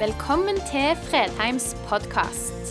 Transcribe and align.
Velkommen 0.00 0.56
til 0.56 0.96
Fredheims 0.96 1.74
podkast. 1.84 2.70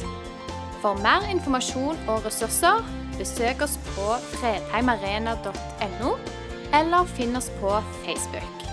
For 0.82 0.98
mer 0.98 1.28
informasjon 1.30 2.00
og 2.10 2.24
ressurser, 2.26 2.80
besøk 3.20 3.62
oss 3.62 3.76
på 3.92 4.16
fredheimarena.no, 4.32 6.14
eller 6.80 7.12
finn 7.12 7.38
oss 7.38 7.52
på 7.60 7.76
Facebook. 8.00 8.64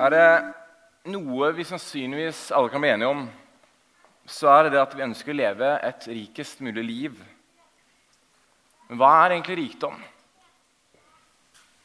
Er 0.00 0.16
det 0.16 0.32
noe 1.12 1.52
vi 1.60 1.68
sannsynligvis 1.74 2.46
alle 2.56 2.72
kan 2.72 2.86
bli 2.86 2.94
enige 2.94 3.12
om, 3.12 3.28
så 4.24 4.48
er 4.56 4.64
det 4.64 4.74
det 4.78 4.82
at 4.86 4.96
vi 4.96 5.06
ønsker 5.10 5.36
å 5.36 5.38
leve 5.42 5.76
et 5.92 6.10
rikest 6.14 6.64
mulig 6.64 6.88
liv. 6.88 7.22
Men 8.88 9.04
hva 9.04 9.14
er 9.26 9.36
egentlig 9.36 9.60
rikdom? 9.60 10.00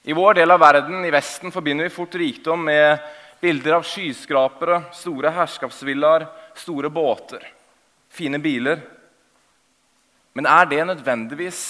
I 0.09 0.13
vår 0.13 0.39
del 0.39 0.49
av 0.49 0.57
verden, 0.59 1.03
i 1.05 1.11
Vesten, 1.13 1.51
forbinder 1.53 1.85
vi 1.85 1.93
fort 1.93 2.15
rikdom 2.17 2.63
med 2.65 3.03
bilder 3.43 3.75
av 3.77 3.83
skyskrapere, 3.85 4.79
store 4.97 5.29
herskapsvillaer, 5.35 6.25
store 6.57 6.89
båter, 6.89 7.43
fine 8.09 8.39
biler. 8.41 8.81
Men 10.33 10.49
er 10.49 10.65
det 10.71 10.81
nødvendigvis 10.89 11.61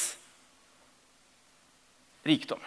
rikdom? 2.23 2.63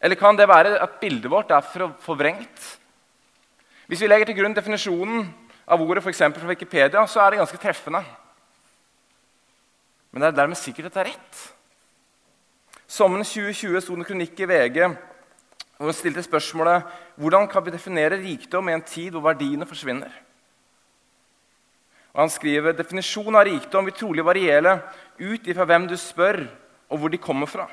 Eller 0.00 0.16
kan 0.16 0.40
det 0.40 0.48
være 0.48 0.78
at 0.80 0.96
bildet 1.02 1.30
vårt 1.30 1.52
er 1.52 1.92
forvrengt? 2.00 2.68
Hvis 3.92 4.00
vi 4.00 4.08
legger 4.08 4.30
til 4.30 4.40
grunn 4.40 4.56
definisjonen 4.56 5.26
av 5.68 5.84
ordet 5.84 6.00
for 6.06 6.16
fra 6.16 6.48
Wikipedia, 6.48 7.06
så 7.06 7.20
er 7.20 7.30
det 7.30 7.44
ganske 7.44 7.60
treffende. 7.60 8.06
Men 10.12 10.22
det 10.22 10.32
er 10.32 10.40
dermed 10.40 10.56
sikkert 10.56 10.88
at 10.88 10.94
det 10.94 11.04
er 11.04 11.12
rett. 11.12 11.50
Sommeren 12.92 13.24
2020 13.24 13.80
sto 13.80 13.94
det 13.94 14.02
en 14.02 14.04
kronikk 14.04 14.40
i 14.42 14.46
VG 14.50 14.78
hvor 14.84 15.88
hun 15.88 15.96
stilte 15.96 16.24
spørsmålet 16.26 16.90
hvordan 17.16 17.46
kan 17.48 17.64
vi 17.64 17.72
definere 17.72 18.18
rikdom 18.20 18.68
i 18.68 18.74
en 18.76 18.84
tid 18.84 19.14
hvor 19.14 19.24
verdiene 19.24 19.64
forsvinner. 19.66 20.12
Og 22.12 22.20
Han 22.20 22.34
skriver 22.34 22.76
definisjonen 22.76 23.38
av 23.40 23.46
rikdom 23.48 23.88
vil 23.88 23.96
trolig 23.96 24.26
variere 24.26 24.76
ut 25.16 25.48
ifra 25.48 25.64
hvem 25.64 25.88
du 25.88 25.96
spør, 25.96 26.44
og 26.92 27.00
hvor 27.00 27.08
de 27.08 27.16
kommer 27.16 27.48
fra. 27.48 27.64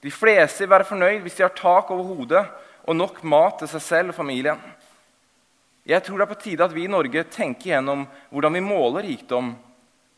De 0.00 0.10
fleste 0.10 0.64
vil 0.64 0.72
være 0.72 0.88
fornøyd 0.88 1.20
hvis 1.26 1.36
de 1.36 1.44
har 1.44 1.52
tak 1.52 1.90
over 1.92 2.08
hodet 2.08 2.44
og 2.88 2.96
nok 2.96 3.20
mat 3.28 3.60
til 3.60 3.68
seg 3.74 3.84
selv 3.84 4.14
og 4.14 4.22
familien. 4.22 4.62
Jeg 5.84 6.00
tror 6.06 6.16
det 6.16 6.24
er 6.24 6.32
på 6.32 6.42
tide 6.46 6.64
at 6.64 6.72
vi 6.72 6.88
i 6.88 6.94
Norge 6.94 7.28
tenker 7.28 7.74
gjennom 7.74 8.08
hvordan 8.30 8.56
vi 8.56 8.64
måler 8.64 9.04
rikdom. 9.12 9.58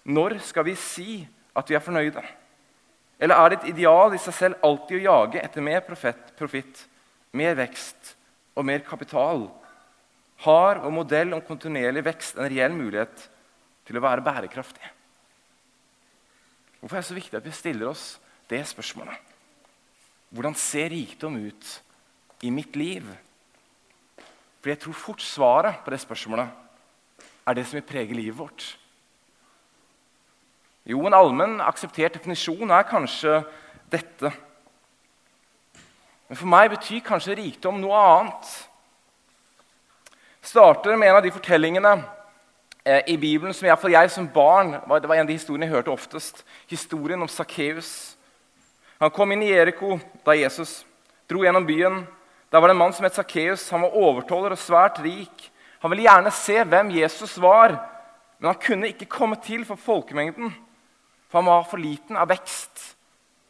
Når 0.07 0.39
skal 0.39 0.71
vi 0.71 0.79
si 0.79 1.25
at 1.51 1.67
vi 1.67 1.75
er 1.75 1.83
fornøyde? 1.83 2.23
Eller 3.21 3.37
er 3.37 3.51
det 3.51 3.59
et 3.61 3.73
ideal 3.75 4.15
i 4.17 4.21
seg 4.23 4.35
selv 4.35 4.63
alltid 4.65 4.97
å 4.97 5.05
jage 5.05 5.43
etter 5.43 5.65
mer 5.65 5.83
profitt, 5.85 6.87
mer 7.37 7.59
vekst 7.59 8.15
og 8.57 8.65
mer 8.65 8.81
kapital? 8.87 9.45
Har 10.47 10.81
vår 10.81 10.95
modell 10.95 11.37
om 11.37 11.45
kontinuerlig 11.45 12.07
vekst 12.07 12.41
en 12.41 12.49
reell 12.49 12.73
mulighet 12.73 13.27
til 13.85 14.01
å 14.01 14.05
være 14.05 14.25
bærekraftig? 14.25 14.95
Hvorfor 16.81 16.97
er 16.97 17.05
det 17.05 17.11
så 17.11 17.19
viktig 17.19 17.37
at 17.37 17.45
vi 17.45 17.53
stiller 17.53 17.91
oss 17.93 18.05
det 18.49 18.63
spørsmålet? 18.71 19.29
Hvordan 20.33 20.57
ser 20.57 20.89
rikdom 20.95 21.37
ut 21.45 21.77
i 22.41 22.53
mitt 22.55 22.77
liv? 22.79 23.05
For 24.61 24.73
jeg 24.73 24.81
tror 24.81 24.97
fort 24.97 25.25
svaret 25.25 25.85
på 25.85 25.93
det 25.93 26.01
spørsmålet 26.01 26.49
er 27.49 27.57
det 27.57 27.67
som 27.69 27.77
vil 27.77 27.89
prege 27.89 28.17
livet 28.17 28.39
vårt. 28.39 28.80
Jo, 30.91 31.05
en 31.07 31.15
allmenn 31.15 31.61
akseptert 31.63 32.17
definisjon 32.17 32.73
er 32.75 32.89
kanskje 32.89 33.37
dette. 33.93 34.33
Men 36.27 36.39
for 36.39 36.51
meg 36.51 36.73
betyr 36.73 37.05
kanskje 37.07 37.37
rikdom 37.39 37.79
noe 37.79 37.99
annet. 37.99 38.49
Starter 40.43 40.97
med 40.99 41.11
en 41.11 41.19
av 41.21 41.23
de 41.23 41.31
fortellingene 41.35 41.93
eh, 42.83 43.03
i 43.13 43.17
Bibelen 43.21 43.55
som 43.55 43.69
jeg, 43.69 43.93
jeg 43.93 44.11
som 44.11 44.29
barn 44.35 44.73
det 44.79 45.11
var 45.11 45.19
en 45.19 45.27
av 45.27 45.31
de 45.31 45.37
historiene 45.37 45.69
jeg 45.69 45.77
hørte 45.77 45.93
oftest. 45.95 46.43
Historien 46.71 47.23
om 47.23 47.31
Sakkeus. 47.31 48.17
Han 48.99 49.13
kom 49.15 49.31
inn 49.35 49.45
i 49.47 49.53
Jeriko 49.53 49.99
da 50.27 50.35
Jesus 50.39 50.81
dro 51.31 51.45
gjennom 51.45 51.69
byen. 51.69 52.03
Der 52.51 52.59
var 52.59 52.71
det 52.71 52.75
en 52.75 52.83
mann 52.83 52.97
som 52.97 53.07
het 53.07 53.19
Sakkeus. 53.19 53.69
Han 53.71 53.87
var 53.87 53.95
overtoller 53.95 54.57
og 54.57 54.63
svært 54.63 54.99
rik. 55.05 55.47
Han 55.85 55.93
ville 55.93 56.09
gjerne 56.09 56.33
se 56.35 56.59
hvem 56.67 56.91
Jesus 56.99 57.37
var, 57.41 57.79
men 58.41 58.51
han 58.51 58.59
kunne 58.61 58.91
ikke 58.91 59.09
komme 59.09 59.39
til 59.45 59.63
for 59.69 59.81
folkemengden, 59.81 60.51
for 61.31 61.41
han 61.41 61.49
var 61.49 61.67
for 61.71 61.81
liten 61.81 62.19
av 62.19 62.29
vekst. 62.29 62.97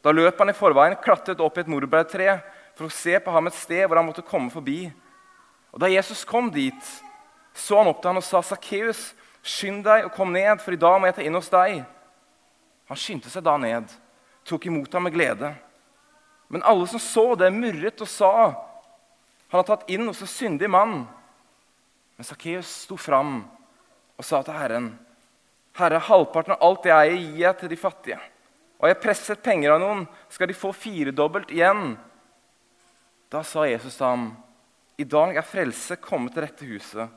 Da 0.01 0.13
løp 0.13 0.37
han 0.39 0.53
i 0.53 0.57
forveien, 0.57 0.97
klatret 1.01 1.41
opp 1.41 1.57
i 1.57 1.63
et 1.65 1.71
morbærtre 1.71 2.39
for 2.77 2.87
å 2.87 2.93
se 2.93 3.17
på 3.19 3.33
ham 3.33 3.49
et 3.49 3.57
sted 3.57 3.83
hvor 3.85 3.99
han 3.99 4.07
måtte 4.07 4.25
komme 4.25 4.53
forbi. 4.53 4.85
Og 5.73 5.81
Da 5.81 5.89
Jesus 5.89 6.23
kom 6.25 6.49
dit, 6.53 6.93
så 7.53 7.81
han 7.81 7.89
opp 7.91 8.01
til 8.01 8.09
ham 8.09 8.21
og 8.21 8.23
sa, 8.23 8.41
'Sakkeus, 8.41 9.13
skynd 9.43 9.83
deg 9.83 10.05
og 10.05 10.13
kom 10.13 10.31
ned, 10.31 10.61
for 10.61 10.71
i 10.71 10.79
dag 10.79 10.99
må 10.99 11.07
jeg 11.07 11.15
ta 11.15 11.21
inn 11.21 11.35
hos 11.35 11.49
deg.' 11.49 11.85
Han 12.87 12.97
skyndte 12.97 13.29
seg 13.29 13.43
da 13.43 13.57
ned 13.57 13.89
tok 14.45 14.65
imot 14.65 14.93
ham 14.93 15.03
med 15.03 15.13
glede. 15.13 15.53
Men 16.47 16.63
alle 16.63 16.87
som 16.87 16.99
så 16.99 17.35
det, 17.39 17.51
murret 17.53 18.01
og 18.01 18.09
sa 18.09 18.33
han 19.51 19.59
har 19.59 19.67
tatt 19.67 19.89
inn 19.91 20.07
hos 20.07 20.21
en 20.23 20.31
syndig 20.31 20.69
mann. 20.71 21.01
Men 22.15 22.27
Sakkeus 22.27 22.69
sto 22.85 22.95
fram 22.95 23.41
og 24.15 24.23
sa 24.23 24.39
til 24.43 24.55
Herren.: 24.55 24.93
Herre, 25.79 26.01
halvparten 26.03 26.55
av 26.55 26.63
alt 26.65 26.87
jeg 26.89 26.95
eier, 26.95 27.17
gir 27.17 27.43
jeg 27.45 27.59
til 27.59 27.71
de 27.71 27.79
fattige. 27.79 28.19
Og 28.81 28.89
jeg 28.89 28.99
presset 29.03 29.43
penger 29.43 29.75
av 29.75 29.83
noen, 29.83 30.05
skal 30.29 30.49
de 30.49 30.57
få 30.57 30.73
firedobbelt 30.75 31.51
igjen. 31.53 31.93
Da 33.31 33.43
sa 33.47 33.67
Jesus 33.69 33.95
til 33.99 34.07
ham, 34.07 34.25
I 34.97 35.05
dag 35.07 35.37
er 35.37 35.47
frelse 35.47 35.95
kommet 36.01 36.33
til 36.35 36.45
dette 36.45 36.67
huset. 36.67 37.13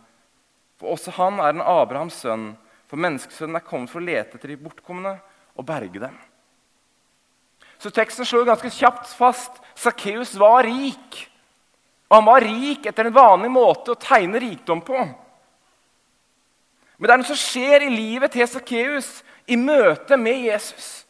For 0.79 0.95
også 0.95 1.15
han 1.17 1.41
er 1.41 1.55
en 1.55 1.65
Abrahams 1.65 2.21
sønn, 2.23 2.53
for 2.87 3.01
menneskesønnen 3.01 3.59
er 3.59 3.67
kommet 3.67 3.91
for 3.91 4.03
å 4.03 4.07
lete 4.07 4.39
etter 4.39 4.53
de 4.53 4.61
bortkomne 4.61 5.17
og 5.55 5.67
berge 5.67 6.03
dem. 6.03 6.15
Så 7.81 7.91
teksten 7.93 8.27
slår 8.29 8.47
ganske 8.49 8.71
kjapt 8.73 9.11
fast 9.19 9.59
Sakkeus 9.75 10.37
var 10.41 10.63
rik. 10.65 11.19
Og 12.09 12.17
han 12.17 12.29
var 12.29 12.45
rik 12.47 12.87
etter 12.87 13.09
en 13.09 13.17
vanlig 13.17 13.51
måte 13.53 13.93
å 13.93 14.01
tegne 14.01 14.41
rikdom 14.41 14.85
på. 14.85 15.01
Men 16.99 17.09
det 17.09 17.15
er 17.15 17.23
noe 17.23 17.31
som 17.33 17.39
skjer 17.39 17.87
i 17.87 17.93
livet 17.93 18.35
til 18.35 18.47
Sakkeus 18.49 19.09
i 19.51 19.57
møte 19.59 20.17
med 20.21 20.47
Jesus. 20.47 21.05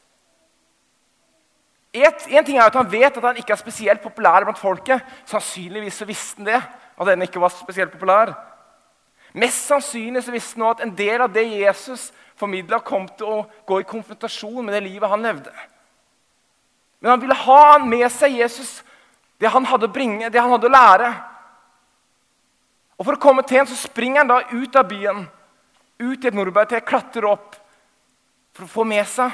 Et, 1.95 2.25
en 2.34 2.47
ting 2.47 2.59
er 2.59 2.67
at 2.67 2.75
Han 2.75 2.91
vet 2.91 3.17
at 3.17 3.22
han 3.22 3.37
ikke 3.39 3.53
er 3.55 3.61
spesielt 3.61 4.03
populær 4.03 4.43
blant 4.43 4.59
folket. 4.59 5.05
Sannsynligvis 5.31 6.00
så 6.00 6.09
visste 6.09 6.41
han 6.43 6.49
det, 6.49 6.62
at 6.99 7.09
han 7.09 7.22
ikke 7.22 7.41
var 7.41 7.53
spesielt 7.55 7.93
populær. 7.93 8.34
Mest 9.34 9.67
sannsynlig 9.67 10.25
så 10.25 10.34
visste 10.34 10.59
han 10.59 10.71
at 10.71 10.83
en 10.83 10.97
del 10.97 11.22
av 11.22 11.33
det 11.34 11.47
Jesus 11.50 12.12
formidla, 12.39 12.81
kom 12.83 13.06
til 13.09 13.31
å 13.31 13.45
gå 13.66 13.81
i 13.81 13.87
konfrontasjon 13.87 14.65
med 14.65 14.75
det 14.75 14.83
livet 14.89 15.11
han 15.11 15.22
levde. 15.22 15.53
Men 17.01 17.15
han 17.15 17.22
ville 17.22 17.37
ha 17.45 17.78
med 17.84 18.06
seg 18.11 18.39
Jesus, 18.41 18.83
det 19.39 19.51
han 19.53 19.66
hadde 19.69 19.87
å 19.91 19.95
bringe, 19.95 20.31
det 20.31 20.41
han 20.41 20.51
hadde 20.55 20.71
å 20.71 20.75
lære. 20.75 21.11
Og 22.99 23.06
For 23.06 23.16
å 23.16 23.22
komme 23.22 23.43
til 23.47 23.61
ham 23.61 23.69
så 23.71 23.78
springer 23.78 24.22
han 24.22 24.31
da 24.31 24.41
ut 24.55 24.78
av 24.78 24.89
byen, 24.89 25.27
ut 26.03 26.25
i 26.25 26.28
et 26.28 26.37
morbærtre, 26.37 26.82
klatrer 26.84 27.28
opp 27.28 27.56
for 28.55 28.66
å 28.66 28.71
få 28.71 28.84
med 28.88 29.06
seg 29.09 29.32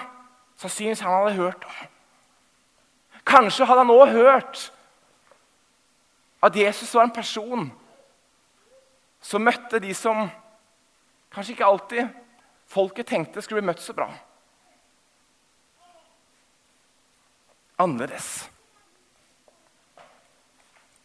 sannsynligvis 0.60 1.03
han 1.04 1.16
hadde 1.16 1.38
hørt. 1.38 1.66
Kanskje 3.28 3.69
hadde 3.69 3.84
han 3.84 3.94
òg 3.94 4.15
hørt 4.15 4.65
at 6.44 6.56
Jesus 6.56 6.93
var 6.94 7.06
en 7.06 7.15
person 7.15 7.69
som 9.20 9.44
møtte 9.44 9.81
de 9.81 9.93
som 9.97 10.26
kanskje 11.32 11.54
ikke 11.54 11.69
alltid 11.69 12.19
folket 12.70 13.09
tenkte 13.12 13.43
skulle 13.44 13.61
bli 13.61 13.73
møtt 13.73 13.84
så 13.84 13.96
bra. 13.96 14.08
annerledes. 17.81 18.50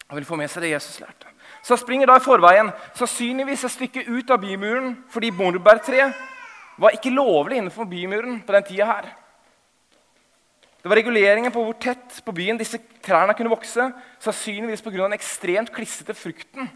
Han 0.09 0.19
vil 0.19 0.27
få 0.27 0.37
med 0.37 0.51
seg 0.51 0.65
det 0.65 0.75
Jesus 0.75 0.99
lærte. 1.01 1.31
Så 1.65 1.73
han 1.73 1.81
springer 1.81 2.09
da 2.09 2.19
i 2.19 2.23
forveien, 2.23 2.69
sannsynligvis 2.93 3.65
et 3.65 3.73
stykke 3.73 4.05
ut 4.05 4.29
av 4.29 4.41
bymuren, 4.43 4.93
fordi 5.09 5.31
morbærtreet 5.33 6.13
var 6.77 6.93
ikke 6.93 7.13
lovlig 7.13 7.57
innenfor 7.57 7.87
bymuren 7.89 8.41
på 8.45 8.53
den 8.53 8.67
tida 8.67 8.89
her. 8.89 9.07
Det 10.83 10.91
var 10.91 10.99
reguleringer 10.99 11.49
på 11.49 11.63
hvor 11.65 11.77
tett 11.81 12.19
på 12.21 12.33
byen 12.37 12.59
disse 12.59 12.77
trærne 13.01 13.33
kunne 13.33 13.49
vokse, 13.49 13.87
sannsynligvis 14.21 14.83
pga. 14.85 14.99
den 15.01 15.17
ekstremt 15.17 15.71
klissete 15.73 16.13
frukten. 16.13 16.69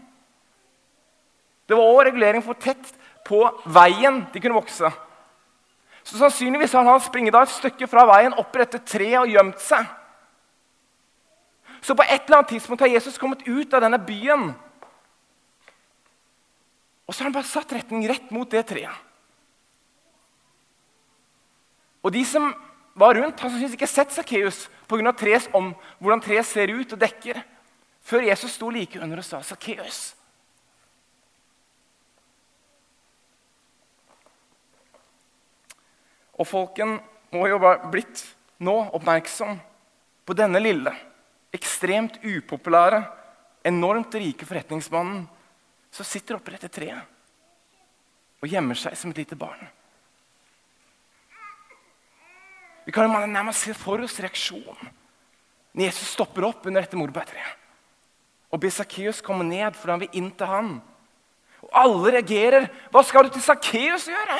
Det 1.68 1.76
var 1.78 1.86
òg 1.86 2.08
regulering 2.08 2.42
for 2.42 2.58
tett 2.58 2.90
på 3.22 3.44
veien 3.70 4.24
de 4.32 4.40
kunne 4.42 4.58
vokse. 4.58 4.90
Så 6.02 6.18
sannsynligvis 6.18 6.72
har 6.74 6.82
han 6.82 7.00
springet 7.00 7.36
et 7.38 7.54
stykke 7.54 7.86
fra 7.86 8.02
veien 8.10 8.34
opprettet 8.34 8.82
treet 8.88 9.20
og 9.20 9.30
gjemt 9.30 9.62
seg. 9.62 9.86
Så 11.80 11.96
på 11.96 12.04
et 12.04 12.26
eller 12.26 12.40
annet 12.40 12.52
tidspunkt 12.54 12.82
har 12.84 12.92
Jesus 12.92 13.18
kommet 13.18 13.46
ut 13.48 13.74
av 13.74 13.84
denne 13.84 13.98
byen. 13.98 14.50
Og 17.06 17.14
så 17.14 17.22
har 17.22 17.30
han 17.30 17.36
bare 17.38 17.50
satt 17.50 17.72
retning 17.74 18.04
rett 18.08 18.28
mot 18.30 18.50
det 18.50 18.66
treet. 18.70 19.06
Og 22.00 22.12
de 22.14 22.22
som 22.24 22.52
var 22.96 23.16
rundt, 23.16 23.40
han 23.40 23.52
syntes 23.52 23.74
ikke 23.76 23.88
sett 23.88 24.12
Sakkeus 24.12 24.68
pga. 24.88 25.12
hvordan 25.98 26.20
treet 26.20 26.46
ser 26.46 26.70
ut 26.70 26.92
og 26.92 27.00
dekker. 27.00 27.42
Før 28.02 28.24
Jesus 28.24 28.52
sto 28.52 28.70
like 28.70 29.00
under 29.00 29.18
og 29.18 29.24
sa, 29.24 29.40
'Sakkeus'. 29.40 30.14
Og 36.40 36.46
folken 36.46 37.00
må 37.32 37.46
jo 37.46 37.58
ha 37.58 37.76
blitt 37.90 38.22
nå 38.58 38.90
oppmerksom 38.96 39.60
på 40.24 40.32
denne 40.32 40.58
lille, 40.58 40.92
ekstremt 41.54 42.20
upopulære, 42.22 43.02
enormt 43.66 44.14
rike 44.16 44.46
forretningsmannen 44.48 45.24
som 45.90 46.06
sitter 46.06 46.38
oppe 46.38 46.52
i 46.52 46.56
dette 46.56 46.70
treet 46.72 47.02
og 48.40 48.48
gjemmer 48.48 48.78
seg 48.78 48.94
som 48.96 49.12
et 49.12 49.20
lite 49.20 49.36
barn. 49.36 49.60
Vi 52.86 52.94
kan 52.94 53.10
nærmest 53.10 53.66
se 53.66 53.74
for 53.76 54.00
oss 54.00 54.16
reaksjonen 54.22 54.94
når 55.70 55.84
Jesus 55.84 56.14
stopper 56.16 56.48
opp 56.48 56.64
under 56.66 56.82
dette 56.82 56.98
morbærtreet 56.98 57.60
og 58.50 58.58
ber 58.58 58.72
Sakkeus 58.74 59.20
komme 59.22 59.46
ned 59.46 59.76
fordi 59.78 59.94
han 59.94 60.02
vil 60.02 60.16
inn 60.18 60.30
til 60.34 60.50
han. 60.50 60.70
Og 61.62 61.70
alle 61.76 62.14
reagerer. 62.16 62.66
Hva 62.90 63.02
skal 63.06 63.28
du 63.28 63.34
til 63.34 63.44
Sakkeus 63.44 64.08
gjøre? 64.10 64.38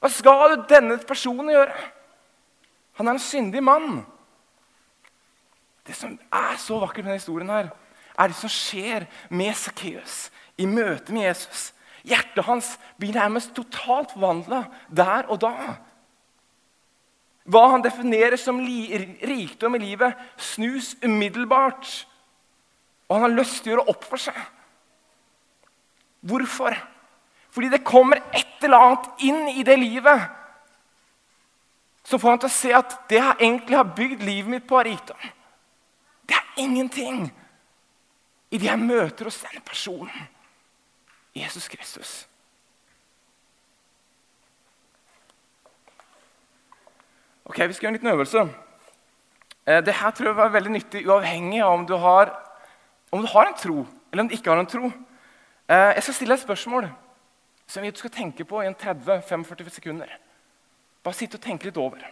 Hva 0.00 0.10
skal 0.12 0.54
du 0.54 0.66
denne 0.70 0.96
personen 1.04 1.50
gjøre? 1.52 1.74
Han 2.96 3.08
er 3.08 3.16
en 3.16 3.20
syndig 3.20 3.62
mann. 3.64 4.00
Det 5.86 5.94
som 5.94 6.16
er 6.32 6.56
så 6.58 6.80
vakkert 6.82 7.04
med 7.04 7.12
denne 7.12 7.20
historien, 7.20 7.50
her, 7.50 7.70
er 8.16 8.30
det 8.30 8.38
som 8.38 8.50
skjer 8.50 9.06
med 9.30 9.54
Sakkeus 9.58 10.26
i 10.58 10.66
møte 10.66 11.14
med 11.14 11.28
Jesus. 11.28 11.70
Hjertet 12.06 12.46
hans 12.46 12.72
blir 13.00 13.16
nærmest 13.16 13.54
totalt 13.54 14.14
forvandla 14.14 14.64
der 14.88 15.28
og 15.30 15.40
da. 15.42 15.76
Hva 17.46 17.62
han 17.74 17.84
definerer 17.84 18.38
som 18.40 18.58
rikdom 18.62 19.76
i 19.78 19.82
livet, 19.82 20.14
snus 20.38 20.94
umiddelbart. 21.04 22.06
Og 23.06 23.18
han 23.18 23.28
har 23.28 23.36
lyst 23.36 23.62
til 23.62 23.74
å 23.74 23.76
gjøre 23.76 23.94
opp 23.94 24.06
for 24.06 24.22
seg. 24.22 24.38
Hvorfor? 26.26 26.74
Fordi 27.54 27.70
det 27.70 27.86
kommer 27.86 28.18
et 28.34 28.66
eller 28.66 28.82
annet 28.82 29.22
inn 29.28 29.46
i 29.54 29.62
det 29.66 29.78
livet 29.78 30.26
som 32.06 32.20
får 32.22 32.30
han 32.30 32.42
til 32.42 32.50
å 32.50 32.54
se 32.54 32.72
at 32.74 32.92
det 33.10 33.18
jeg 33.18 33.38
egentlig 33.40 33.78
har 33.78 33.94
bygd 33.96 34.20
livet 34.22 34.50
mitt 34.50 34.66
på, 34.68 34.78
er 34.78 34.92
rikdom. 34.92 35.22
Det 36.26 36.36
er 36.36 36.62
ingenting 36.62 37.26
i 38.50 38.58
det 38.58 38.68
jeg 38.68 38.82
møter 38.82 39.28
hos 39.28 39.42
denne 39.42 39.62
personen. 39.66 40.28
Jesus 41.36 41.68
Kristus. 41.68 42.26
Ok, 47.46 47.58
Vi 47.58 47.72
skal 47.72 47.86
gjøre 47.86 47.94
en 47.94 47.98
liten 47.98 48.12
øvelse. 48.14 48.48
Eh, 49.66 49.84
det 49.84 49.94
her 49.94 50.10
tror 50.10 50.26
jeg 50.26 50.36
var 50.36 50.48
veldig 50.48 50.70
nyttig 50.70 51.06
uavhengig 51.06 51.62
av 51.62 51.72
om 51.72 51.86
du 51.86 51.96
har, 51.96 52.32
om 53.12 53.20
du 53.20 53.28
har 53.30 53.46
en 53.46 53.58
tro 53.58 53.86
eller 54.12 54.22
om 54.22 54.28
du 54.28 54.34
ikke 54.34 54.50
har 54.50 54.58
en 54.58 54.66
tro. 54.66 54.90
Eh, 55.68 55.92
jeg 55.94 56.02
skal 56.02 56.14
stille 56.14 56.34
deg 56.34 56.40
et 56.40 56.46
spørsmål 56.46 56.88
som 57.66 57.82
du 57.82 57.98
skal 57.98 58.10
tenke 58.14 58.44
på 58.46 58.62
i 58.62 58.66
en 58.66 58.74
30-45 58.74 59.70
sekunder. 59.74 60.10
Bare 61.02 61.14
sitte 61.14 61.38
og 61.38 61.42
tenke 61.42 61.68
litt 61.68 61.78
over. 61.78 62.02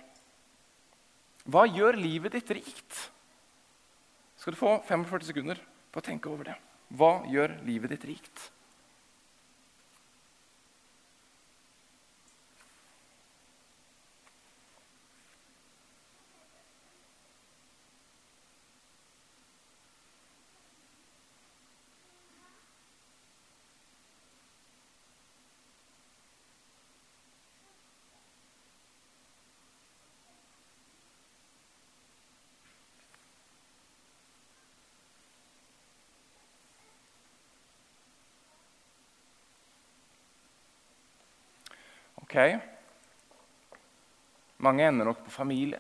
Hva 1.47 1.65
gjør 1.67 1.99
livet 1.99 2.35
ditt 2.35 2.51
rikt? 2.51 3.11
Skal 4.45 4.53
du 4.53 4.59
få 4.61 4.71
45 4.85 5.23
sekunder 5.25 5.61
på 5.89 6.03
å 6.03 6.05
tenke 6.05 6.29
over 6.29 6.45
det. 6.51 6.55
Hva 6.93 7.23
gjør 7.33 7.55
livet 7.65 7.95
ditt 7.95 8.03
rikt? 8.05 8.43
Ok? 42.35 42.61
Mange 44.59 44.89
ender 44.89 45.07
nok 45.07 45.21
på 45.23 45.31
familie, 45.31 45.79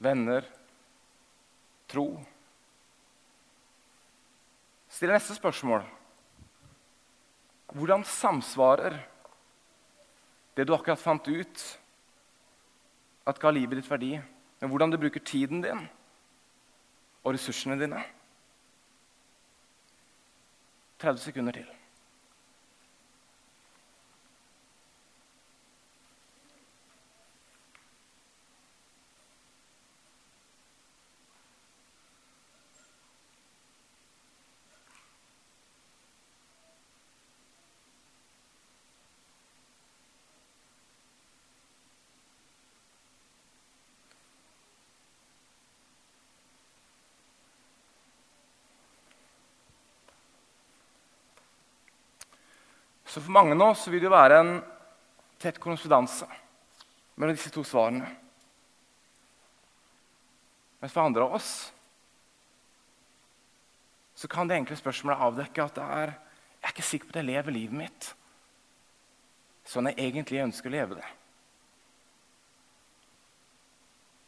venner, 0.00 0.46
tro. 1.88 2.06
Still 4.88 5.12
neste 5.12 5.36
spørsmål. 5.36 5.84
Hvordan 7.76 8.04
samsvarer 8.08 8.96
det 10.56 10.64
du 10.64 10.72
akkurat 10.72 11.02
fant 11.02 11.28
ut 11.28 11.64
at 13.28 13.40
ga 13.40 13.52
livet 13.52 13.82
ditt 13.82 13.90
verdi, 13.92 14.14
med 14.16 14.72
hvordan 14.72 14.90
du 14.90 14.96
bruker 14.96 15.20
tiden 15.20 15.60
din 15.60 15.84
og 17.24 17.34
ressursene 17.36 17.76
dine? 17.76 18.00
30 20.98 21.28
sekunder 21.28 21.60
til. 21.60 21.77
Så 53.18 53.24
for 53.24 53.34
mange 53.34 53.56
nå 53.58 53.66
så 53.74 53.90
vil 53.90 54.04
det 54.04 54.10
være 54.12 54.36
en 54.38 54.50
tett 55.42 55.56
korrespondanse 55.58 56.26
mellom 57.18 57.34
disse 57.34 57.50
to 57.50 57.64
svarene. 57.66 58.06
Mens 60.78 60.92
for 60.94 61.02
andre 61.02 61.24
av 61.24 61.32
oss 61.34 61.48
så 64.14 64.30
kan 64.30 64.46
det 64.46 64.60
enkle 64.60 64.78
spørsmålet 64.78 65.24
avdekke 65.26 65.64
at 65.64 65.74
det 65.80 65.86
er 65.96 66.12
jeg 66.12 66.68
er 66.68 66.76
ikke 66.76 66.84
sikker 66.86 67.08
på 67.08 67.16
at 67.16 67.18
jeg 67.18 67.26
lever 67.32 67.56
livet 67.56 67.78
mitt 67.80 68.06
sånn 69.66 69.90
jeg 69.90 69.98
egentlig 69.98 70.44
ønsker 70.44 70.70
å 70.70 70.74
leve 70.76 71.00
det. 71.00 71.08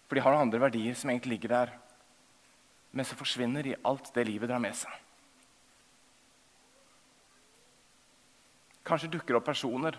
For 0.09 0.18
de 0.18 0.25
har 0.26 0.35
noen 0.35 0.49
andre 0.49 0.64
verdier 0.64 0.99
som 0.99 1.14
egentlig 1.14 1.37
ligger 1.37 1.54
der, 1.54 1.73
men 2.90 3.06
som 3.06 3.23
forsvinner 3.23 3.70
i 3.70 3.78
alt 3.87 4.11
det 4.18 4.26
livet 4.26 4.50
drar 4.50 4.66
med 4.66 4.75
seg. 4.82 4.99
Kanskje 8.87 9.10
dukker 9.12 9.38
opp 9.38 9.49
personer 9.50 9.99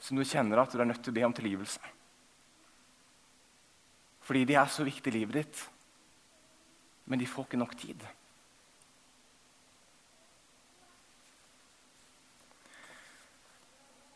som 0.00 0.16
du 0.16 0.24
kjenner 0.24 0.62
at 0.62 0.72
du 0.72 0.80
er 0.80 0.88
nødt 0.88 1.02
til 1.04 1.12
å 1.12 1.18
be 1.18 1.26
om 1.26 1.34
tilgivelse. 1.36 1.80
Fordi 4.24 4.46
de 4.48 4.56
er 4.56 4.72
så 4.72 4.86
viktige 4.86 5.12
i 5.12 5.20
livet 5.20 5.40
ditt, 5.40 5.60
men 7.10 7.20
de 7.20 7.28
får 7.28 7.48
ikke 7.48 7.60
nok 7.60 7.76
tid. 7.76 8.04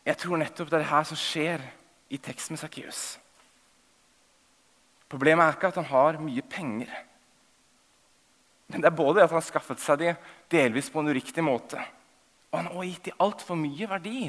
Jeg 0.05 0.21
tror 0.21 0.37
nettopp 0.37 0.69
det 0.69 0.77
er 0.77 0.83
det 0.85 0.93
her 0.93 1.05
som 1.09 1.17
skjer 1.17 1.63
i 2.13 2.19
teksten 2.21 2.53
med 2.53 2.61
Sakkeus. 2.61 3.03
Problemet 5.09 5.45
er 5.45 5.57
ikke 5.57 5.71
at 5.73 5.79
han 5.81 5.89
har 5.89 6.19
mye 6.21 6.43
penger. 6.49 6.91
Men 8.69 8.81
det 8.81 8.89
er 8.89 8.97
både 8.97 9.23
at 9.23 9.33
han 9.33 9.39
har 9.39 9.45
skaffet 9.45 9.81
seg 9.81 10.01
de 10.01 10.13
delvis 10.53 10.89
på 10.93 11.01
en 11.01 11.09
uriktig 11.09 11.43
måte, 11.45 11.81
og 12.55 12.61
han 12.61 12.67
har 12.69 12.75
også 12.79 12.87
gitt 12.87 13.07
dem 13.09 13.23
altfor 13.25 13.57
mye 13.59 13.87
verdi. 13.91 14.19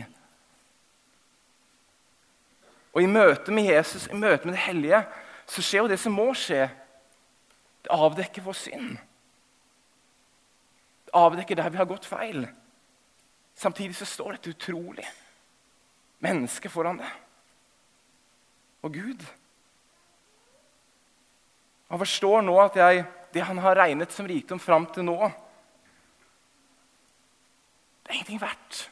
Og 2.90 3.04
I 3.04 3.10
møte 3.12 3.54
med 3.54 3.68
Jesus, 3.70 4.08
i 4.10 4.18
møte 4.18 4.48
med 4.48 4.56
det 4.56 4.64
hellige, 4.64 4.98
så 5.46 5.62
skjer 5.62 5.84
jo 5.84 5.90
det 5.92 5.98
som 6.02 6.16
må 6.18 6.24
skje. 6.34 6.64
Det 7.86 7.92
avdekker 7.94 8.42
vår 8.42 8.58
synd. 8.58 8.96
Det 11.06 11.14
avdekker 11.14 11.60
der 11.60 11.70
vi 11.70 11.78
har 11.78 11.86
gått 11.86 12.08
feil. 12.08 12.48
Samtidig 13.54 13.94
så 13.94 14.10
står 14.10 14.34
dette 14.34 14.56
utrolig 14.56 15.06
menneske 16.26 16.72
foran 16.72 16.98
det. 16.98 17.12
Og 18.82 18.90
Gud. 18.96 19.22
Han 21.94 22.02
forstår 22.02 22.42
nå 22.42 22.58
at 22.64 22.82
jeg, 22.82 23.06
det 23.30 23.46
han 23.46 23.62
har 23.62 23.78
regnet 23.78 24.10
som 24.10 24.26
rikdom 24.26 24.58
fram 24.58 24.90
til 24.90 25.06
nå, 25.06 25.30
er 28.16 28.24
ingenting 28.24 28.42
verdt 28.42 28.82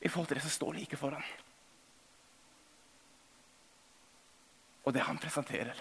i 0.00 0.08
forhold 0.08 0.30
til 0.30 0.38
det 0.38 0.46
som 0.46 0.54
står 0.54 0.78
like 0.78 0.96
foran. 0.96 1.24
og 4.90 4.94
det 4.96 5.04
han 5.06 5.20
presenterer. 5.20 5.76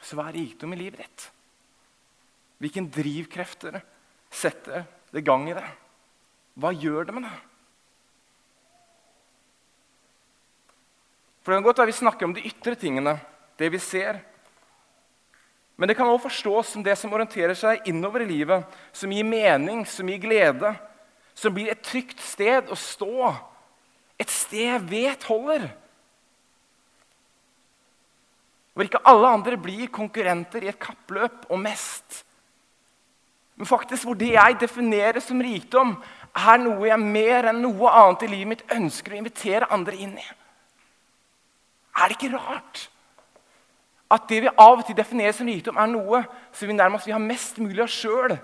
Så 0.00 0.16
hva 0.16 0.26
er 0.30 0.40
rikdom 0.40 0.72
i 0.74 0.80
livet 0.80 1.04
ditt? 1.04 1.26
Hvilken 2.60 2.88
drivkrefter 2.92 3.78
setter 4.30 4.88
det 5.12 5.22
gang 5.26 5.46
i 5.48 5.54
det? 5.56 5.68
Hva 6.60 6.72
gjør 6.74 7.06
det 7.06 7.14
med 7.16 7.28
det? 7.28 7.36
For 11.40 11.52
det 11.52 11.60
kan 11.60 11.68
godt 11.68 11.80
være 11.80 11.92
Vi 11.92 12.00
snakker 12.00 12.26
om 12.26 12.34
de 12.36 12.44
ytre 12.48 12.74
tingene, 12.76 13.14
det 13.56 13.70
vi 13.72 13.80
ser. 13.80 14.20
Men 15.80 15.88
det 15.88 15.94
kan 15.96 16.10
også 16.12 16.28
forstås 16.28 16.74
som 16.74 16.82
det 16.84 16.92
som 17.00 17.12
orienterer 17.16 17.56
seg 17.56 17.86
innover 17.88 18.20
i 18.20 18.28
livet, 18.28 18.66
som 18.92 19.12
gir 19.16 19.24
mening, 19.24 19.86
som 19.88 20.08
gir 20.12 20.18
glede, 20.20 20.74
som 21.32 21.54
blir 21.56 21.70
et 21.72 21.80
trygt 21.80 22.20
sted 22.20 22.68
å 22.68 22.76
stå, 22.76 23.30
et 24.20 24.28
sted 24.28 24.66
jeg 24.66 24.82
vet 24.90 25.24
holder. 25.24 25.64
Hvor 28.76 28.84
ikke 28.84 29.00
alle 29.08 29.32
andre 29.38 29.56
blir 29.56 29.88
konkurrenter 29.88 30.68
i 30.68 30.70
et 30.74 30.82
kappløp 30.84 31.48
om 31.48 31.64
mest. 31.64 32.26
Men 33.56 33.72
faktisk 33.72 34.04
hvor 34.04 34.20
det 34.20 34.34
jeg 34.34 34.60
definerer 34.60 35.24
som 35.24 35.40
rikdom, 35.40 35.96
er 36.36 36.60
noe 36.60 36.92
jeg 36.92 37.00
mer 37.00 37.48
enn 37.54 37.64
noe 37.64 37.96
annet 38.04 38.28
i 38.28 38.32
livet 38.36 38.52
mitt 38.52 38.76
ønsker 38.76 39.16
å 39.16 39.22
invitere 39.22 39.72
andre 39.72 39.96
inn 39.96 40.12
i. 40.20 40.30
Er 41.96 42.04
det 42.04 42.20
ikke 42.20 42.36
rart 42.36 42.89
at 44.10 44.26
det 44.28 44.40
vi 44.42 44.50
av 44.50 44.80
og 44.80 44.86
til 44.86 44.96
definerer 44.98 45.34
som 45.36 45.46
rikdom, 45.46 45.78
er 45.78 45.90
noe 45.90 46.24
som 46.50 46.68
vi 46.68 46.74
nærmest 46.74 47.06
vil 47.06 47.14
ha 47.14 47.22
mest 47.22 47.60
mulig 47.62 47.84
av 47.84 47.92
sjøl? 47.92 48.34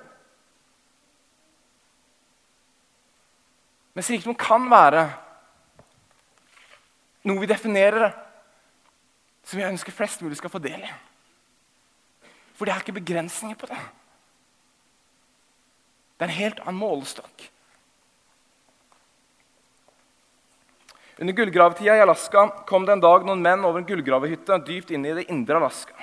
Mens 3.97 4.11
rikdom 4.13 4.37
kan 4.39 4.69
være 4.71 5.09
noe 7.27 7.43
vi 7.43 7.51
definerer 7.51 8.13
som 9.47 9.59
vi 9.59 9.67
ønsker 9.67 9.95
flest 9.95 10.23
mulig 10.23 10.39
skal 10.39 10.53
få 10.53 10.61
del 10.63 10.85
i. 10.85 10.95
For 12.57 12.67
det 12.67 12.75
er 12.75 12.83
ikke 12.83 12.99
begrensninger 13.01 13.59
på 13.59 13.69
det. 13.71 13.79
Det 16.17 16.25
er 16.25 16.31
en 16.31 16.39
helt 16.39 16.63
annen 16.65 16.81
målestokk. 16.81 17.51
Under 21.19 21.33
gullgravetida 21.33 21.97
i 21.97 22.01
Alaska 22.01 22.49
kom 22.67 22.85
det 22.85 22.93
en 22.93 23.01
dag 23.01 23.25
noen 23.25 23.41
menn 23.41 23.65
over 23.65 23.81
en 23.81 23.89
gullgravehytte 23.89 24.59
dypt 24.67 24.91
inne 24.93 25.09
i 25.09 25.15
det 25.17 25.31
indre 25.33 25.57
Alaska. 25.57 25.97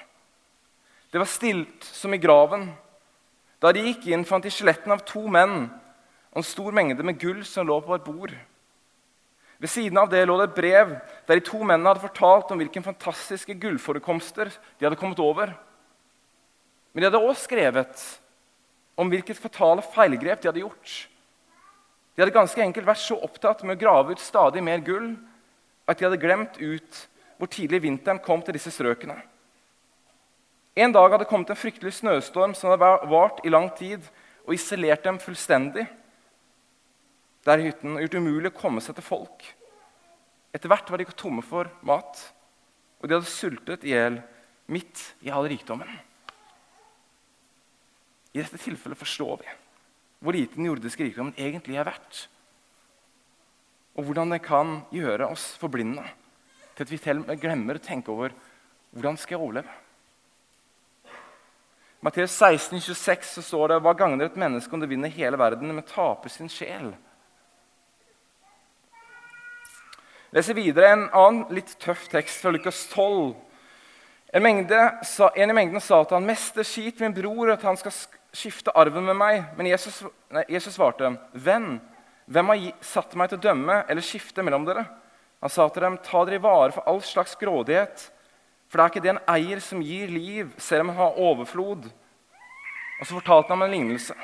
Det 1.13 1.21
var 1.21 1.29
stilt 1.29 1.85
som 1.85 2.13
i 2.13 2.17
graven. 2.17 2.71
Da 3.61 3.69
de 3.71 3.83
gikk 3.85 4.07
inn, 4.09 4.25
fant 4.25 4.43
de 4.43 4.49
skjelettene 4.49 4.97
av 4.97 5.03
to 5.05 5.21
menn 5.29 5.67
og 6.33 6.41
en 6.41 6.47
stor 6.47 6.73
mengde 6.73 7.05
med 7.05 7.19
gull 7.21 7.43
som 7.45 7.67
lå 7.69 7.77
på 7.85 7.93
et 7.93 8.07
bord. 8.07 8.33
Ved 9.61 9.69
siden 9.69 10.01
av 10.01 10.09
det 10.09 10.25
lå 10.25 10.39
det 10.41 10.49
et 10.49 10.57
brev 10.57 10.95
der 11.29 11.37
de 11.37 11.45
to 11.45 11.61
mennene 11.61 11.93
hadde 11.93 12.07
fortalt 12.07 12.49
om 12.51 12.59
hvilke 12.59 12.81
fantastiske 12.83 13.53
gullforekomster 13.61 14.49
de 14.49 14.87
hadde 14.87 14.97
kommet 14.99 15.21
over. 15.21 15.53
Men 16.91 17.03
de 17.03 17.11
hadde 17.11 17.21
også 17.21 17.45
skrevet 17.45 18.01
om 18.97 19.13
hvilket 19.13 19.37
fatale 19.37 19.85
feilgrep 19.93 20.41
de 20.41 20.49
hadde 20.49 20.65
gjort. 20.65 20.97
De 22.13 22.21
hadde 22.21 22.35
ganske 22.35 22.61
enkelt 22.61 22.87
vært 22.87 23.01
så 23.01 23.17
opptatt 23.25 23.63
med 23.65 23.77
å 23.77 23.81
grave 23.81 24.13
ut 24.13 24.21
stadig 24.21 24.61
mer 24.63 24.83
gull 24.85 25.15
at 25.89 25.97
de 25.97 26.05
hadde 26.05 26.21
glemt 26.21 26.59
ut 26.61 26.99
hvor 27.39 27.49
tidlig 27.51 27.81
vinteren 27.83 28.21
kom 28.23 28.43
til 28.45 28.55
disse 28.55 28.71
strøkene. 28.71 29.17
En 30.77 30.93
dag 30.93 31.09
hadde 31.09 31.25
det 31.25 31.29
kommet 31.29 31.49
en 31.53 31.59
fryktelig 31.59 31.97
snøstorm 31.99 32.53
som 32.57 32.71
hadde 32.71 33.09
vart 33.09 33.41
i 33.45 33.51
lang 33.51 33.67
tid 33.77 34.05
og 34.45 34.55
isolert 34.55 35.05
dem 35.05 35.19
fullstendig 35.21 35.87
der 37.43 37.59
i 37.59 37.67
hytten 37.67 37.97
og 37.97 38.05
gjort 38.05 38.15
det 38.15 38.21
umulig 38.23 38.51
å 38.53 38.61
komme 38.61 38.81
seg 38.81 38.95
til 38.97 39.05
folk. 39.05 39.43
Etter 40.53 40.69
hvert 40.71 40.89
var 40.93 41.01
de 41.01 41.09
tomme 41.17 41.43
for 41.43 41.67
mat, 41.85 42.21
og 43.01 43.09
de 43.09 43.17
hadde 43.17 43.29
sultet 43.29 43.83
i 43.83 43.91
hjel 43.91 44.21
midt 44.71 45.01
i 45.25 45.33
all 45.33 45.49
rikdommen. 45.49 45.89
I 48.33 48.39
dette 48.39 48.61
tilfellet 48.61 48.97
forstår 48.97 49.41
vi 49.41 49.49
hvor 50.23 50.35
lite 50.35 50.55
den 50.55 50.69
jordiske 50.69 51.03
rikdommen 51.03 51.35
egentlig 51.35 51.75
er 51.75 51.87
verdt. 51.87 52.27
Og 53.99 54.07
hvordan 54.07 54.31
det 54.31 54.41
kan 54.45 54.77
gjøre 54.93 55.27
oss 55.27 55.51
forblinde 55.59 56.05
til 56.73 56.85
at 56.85 56.91
vi 56.93 57.37
glemmer 57.41 57.77
å 57.77 57.83
tenke 57.83 58.13
over 58.13 58.33
hvordan 58.93 59.17
skal 59.19 59.35
jeg 59.35 59.43
overleve. 59.43 59.79
Matteus 62.03 62.31
16, 62.35 62.79
26 62.79 63.29
så 63.35 63.41
står 63.43 63.71
det 63.71 63.81
hva 63.83 63.93
gagner 63.95 64.27
et 64.27 64.39
menneske 64.39 64.75
om 64.75 64.81
det 64.81 64.89
vinner 64.91 65.11
hele 65.11 65.39
verden, 65.39 65.71
men 65.71 65.85
taper 65.87 66.31
sin 66.31 66.51
sjel? 66.51 66.91
Jeg 70.31 70.39
leser 70.39 70.57
videre 70.57 70.89
en 70.91 71.05
annen 71.13 71.53
litt 71.53 71.75
tøff 71.83 72.07
tekst 72.11 72.41
fra 72.41 72.51
Lukas 72.51 72.81
12. 72.91 73.35
En, 74.33 74.43
mengde, 74.43 74.81
en 75.35 75.53
i 75.53 75.55
mengden 75.55 75.83
sa 75.83 76.01
til 76.03 76.17
han, 76.17 76.25
'Mester, 76.25 76.65
skit 76.65 76.99
min 76.99 77.13
bror 77.13 77.53
at 77.53 77.63
han 77.63 77.77
skal 77.77 77.93
skifte 78.33 78.73
arven 78.75 79.05
med 79.05 79.17
meg. 79.17 79.43
Men 79.57 79.69
Jesus, 79.69 80.03
nei, 80.33 80.43
Jesus 80.49 80.75
svarte, 80.75 81.15
'Venn, 81.33 81.79
hvem 82.27 82.49
har 82.49 82.71
satt 82.81 83.15
meg 83.15 83.29
til 83.29 83.37
å 83.37 83.45
dømme 83.49 83.83
eller 83.87 84.01
skifte 84.01 84.43
mellom 84.43 84.65
dere?' 84.65 84.87
Han 85.43 85.49
sa 85.49 85.67
til 85.69 85.83
dem, 85.83 85.97
'Ta 85.97 86.25
dere 86.25 86.35
i 86.35 86.43
vare 86.43 86.71
for 86.71 86.83
all 86.87 87.01
slags 87.01 87.35
grådighet.' 87.35 88.09
For 88.69 88.77
det 88.77 88.83
er 88.83 88.89
ikke 88.89 89.01
det 89.03 89.09
en 89.11 89.27
eier 89.29 89.59
som 89.61 89.81
gir 89.85 90.07
liv, 90.07 90.53
selv 90.57 90.81
om 90.81 90.89
han 90.89 90.97
har 90.97 91.19
overflod. 91.21 91.91
Og 92.99 93.05
så 93.05 93.13
fortalte 93.19 93.49
han 93.49 93.61
om 93.61 93.67
en 93.67 93.71
lignelse. 93.71 94.15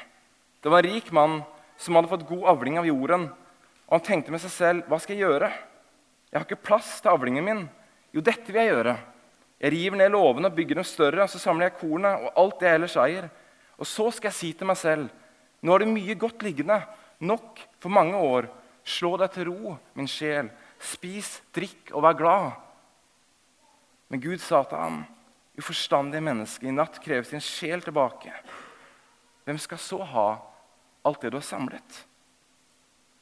Det 0.64 0.72
var 0.72 0.82
en 0.82 0.90
rik 0.90 1.12
mann 1.12 1.44
som 1.78 1.94
hadde 1.94 2.10
fått 2.10 2.26
god 2.26 2.48
avling 2.56 2.80
av 2.80 2.88
jorden. 2.88 3.28
Og 3.86 3.94
han 3.94 4.02
tenkte 4.02 4.32
med 4.32 4.42
seg 4.42 4.52
selv, 4.52 4.84
'Hva 4.88 5.00
skal 5.00 5.16
jeg 5.16 5.28
gjøre?' 5.28 5.54
'Jeg 6.32 6.40
har 6.40 6.46
ikke 6.46 6.66
plass 6.66 7.02
til 7.02 7.12
avlingen 7.12 7.46
min.' 7.46 7.70
'Jo, 8.14 8.22
dette 8.22 8.48
vil 8.52 8.62
jeg 8.62 8.74
gjøre.' 8.74 8.98
'Jeg 9.62 9.72
river 9.72 9.98
ned 9.98 10.10
låvene 10.10 10.46
og 10.48 10.56
bygger 10.56 10.76
dem 10.76 10.84
større, 10.84 11.24
og 11.24 11.30
så 11.30 11.40
samler 11.40 11.66
jeg 11.66 11.78
kornet 11.78 12.22
og 12.24 12.32
alt 12.36 12.60
det 12.60 12.68
jeg 12.68 12.76
ellers 12.76 12.96
eier.' 12.96 13.30
Og 13.80 13.88
så 13.88 14.10
skal 14.12 14.30
jeg 14.30 14.40
si 14.40 14.54
til 14.54 14.70
meg 14.70 14.80
selv 14.80 15.10
nå 15.60 15.74
har 15.74 15.84
du 15.84 15.92
mye 15.92 16.16
godt 16.16 16.44
liggende, 16.46 16.80
nok 17.20 17.60
for 17.84 17.92
mange 17.92 18.16
år. 18.16 18.48
Slå 18.88 19.16
deg 19.20 19.34
til 19.34 19.50
ro, 19.52 19.76
min 19.98 20.08
sjel. 20.08 20.50
Spis, 20.80 21.40
drikk 21.56 21.92
og 21.92 22.06
vær 22.06 22.16
glad. 22.20 22.52
Men 24.10 24.24
Gud 24.24 24.40
sa 24.42 24.64
til 24.64 24.80
ham, 24.80 25.02
uforstandige 25.60 26.24
menneske, 26.24 26.66
i 26.66 26.74
natt 26.74 27.02
krever 27.04 27.28
sin 27.28 27.44
sjel 27.44 27.84
tilbake. 27.84 28.32
Hvem 29.44 29.60
skal 29.60 29.82
så 29.84 30.00
ha 30.14 30.30
alt 31.06 31.22
det 31.22 31.34
du 31.34 31.40
har 31.42 31.46
samlet? 31.46 32.00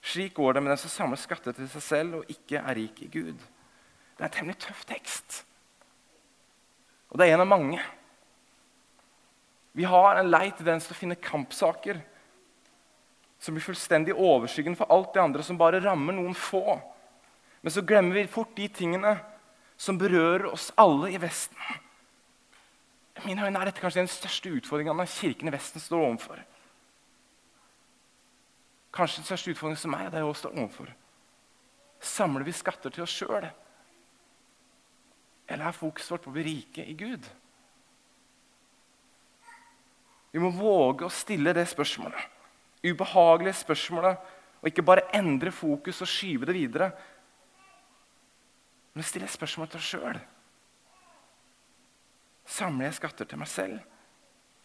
Slik 0.08 0.38
går 0.38 0.54
det 0.56 0.64
med 0.64 0.72
den 0.72 0.80
som 0.80 0.94
samler 0.94 1.20
skatter 1.20 1.58
til 1.58 1.68
seg 1.74 1.84
selv 1.84 2.20
og 2.20 2.32
ikke 2.32 2.62
er 2.62 2.78
rik 2.78 3.02
i 3.04 3.10
Gud. 3.12 3.42
Det 4.16 4.22
er 4.22 4.30
en 4.30 4.36
temmelig 4.38 4.62
tøff 4.62 4.86
tekst. 4.88 5.42
Og 7.10 7.18
det 7.20 7.28
er 7.28 7.36
en 7.36 7.44
av 7.44 7.50
mange. 7.50 7.82
Vi 9.78 9.86
har 9.86 10.18
en 10.18 10.32
lei 10.32 10.48
tendens 10.58 10.88
til 10.88 10.96
å 10.96 10.98
finne 10.98 11.20
kampsaker 11.22 12.00
som 13.38 13.54
blir 13.54 13.62
fullstendig 13.62 14.16
overskyggende 14.18 14.80
for 14.80 14.90
alt 14.90 15.12
det 15.14 15.22
andre 15.22 15.46
som 15.46 15.60
bare 15.60 15.82
rammer 15.84 16.18
noen 16.18 16.34
få. 16.34 16.80
Men 17.62 17.76
så 17.76 17.84
glemmer 17.86 18.18
vi 18.18 18.32
fort 18.32 18.56
de 18.58 18.66
tingene 18.74 19.14
som 19.78 20.00
berører 20.02 20.50
oss 20.50 20.72
alle 20.82 21.12
i 21.14 21.22
Vesten. 21.22 21.62
I 23.22 23.28
mine 23.30 23.46
øyne 23.46 23.62
er 23.62 23.70
dette 23.70 23.82
kanskje 23.82 24.02
den 24.02 24.10
største 24.10 24.50
utfordringen 24.58 25.06
kirken 25.14 25.50
i 25.50 25.54
Vesten 25.54 25.82
står 25.82 26.08
overfor. 26.10 26.42
Kanskje 28.98 29.22
den 29.22 29.30
største 29.30 29.54
utfordringen 29.54 29.82
som 29.86 29.94
meg 29.94 30.10
og 30.10 30.16
deg 30.18 30.26
også 30.26 30.48
står 30.48 30.58
overfor. 30.58 30.94
Samler 32.02 32.50
vi 32.50 32.54
skatter 32.58 32.94
til 32.94 33.06
oss 33.06 33.14
sjøl? 33.14 33.46
Eller 35.48 35.70
er 35.70 35.84
fokuset 35.86 36.18
vårt 36.18 36.26
på 36.26 36.34
å 36.34 36.38
bli 36.42 36.50
rike 36.50 36.86
i 36.86 36.98
Gud? 36.98 37.30
Vi 40.34 40.42
må 40.44 40.52
våge 40.54 41.08
å 41.08 41.14
stille 41.14 41.54
det 41.56 41.66
spørsmålet. 41.70 42.20
Ubehagelige 42.86 43.58
spørsmålet. 43.64 44.34
Og 44.62 44.72
ikke 44.72 44.86
bare 44.86 45.06
endre 45.16 45.54
fokus 45.54 46.02
og 46.02 46.10
skyve 46.10 46.50
det 46.50 46.56
videre. 46.58 46.90
Men 48.94 49.06
stille 49.06 49.30
spørsmålet 49.30 49.76
til 49.76 49.82
oss 49.82 49.92
sjøl. 49.94 50.20
Samler 52.48 52.88
jeg 52.88 52.98
skatter 52.98 53.28
til 53.28 53.40
meg 53.42 53.50
selv, 53.52 53.82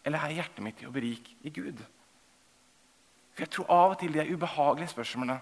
eller 0.07 0.23
er 0.23 0.37
hjertet 0.37 0.63
mitt 0.63 0.79
i 0.81 0.87
å 0.87 0.93
berike 0.93 1.35
i 1.43 1.51
Gud? 1.53 1.81
For 3.33 3.43
Jeg 3.43 3.51
tror 3.53 3.73
av 3.73 3.93
og 3.93 3.99
til 3.99 4.13
de 4.15 4.23
ubehagelige 4.29 4.93
spørsmålene 4.93 5.39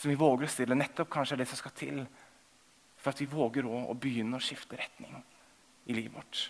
som 0.00 0.10
vi 0.10 0.18
våger 0.18 0.48
å 0.48 0.50
stille, 0.50 0.76
nettopp 0.76 1.10
kanskje 1.12 1.36
er 1.36 1.42
det 1.42 1.48
som 1.50 1.60
skal 1.60 1.76
til 1.76 2.00
for 3.00 3.12
at 3.12 3.20
vi 3.20 3.28
våger 3.30 3.66
å 3.68 3.94
begynne 3.96 4.36
å 4.36 4.44
skifte 4.44 4.76
retning 4.76 5.16
i 5.86 5.96
livet 5.96 6.16
vårt. 6.16 6.42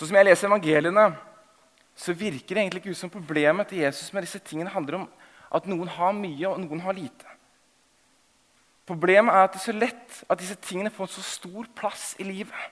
Så 0.00 0.06
som 0.08 0.16
jeg 0.16 0.30
leser 0.30 0.48
evangeliene, 0.48 1.02
så 1.92 2.14
virker 2.16 2.56
det 2.56 2.62
egentlig 2.62 2.80
ikke 2.80 2.94
ut 2.94 2.98
som 3.02 3.10
problemet 3.12 3.68
til 3.68 3.82
Jesus 3.82 4.14
med 4.14 4.24
disse 4.24 4.38
tingene 4.40 4.72
handler 4.72 5.02
om 5.02 5.02
at 5.52 5.66
noen 5.68 5.90
har 5.92 6.14
mye, 6.16 6.46
og 6.48 6.62
noen 6.62 6.80
har 6.80 6.96
lite. 6.96 7.34
Problemet 8.88 9.34
er 9.34 9.44
at 9.44 9.52
det 9.52 9.60
er 9.60 9.66
så 9.66 9.74
lett 9.76 10.22
at 10.24 10.40
disse 10.40 10.56
tingene 10.64 10.94
får 10.94 11.12
så 11.18 11.26
stor 11.26 11.68
plass 11.76 12.14
i 12.16 12.24
livet. 12.24 12.64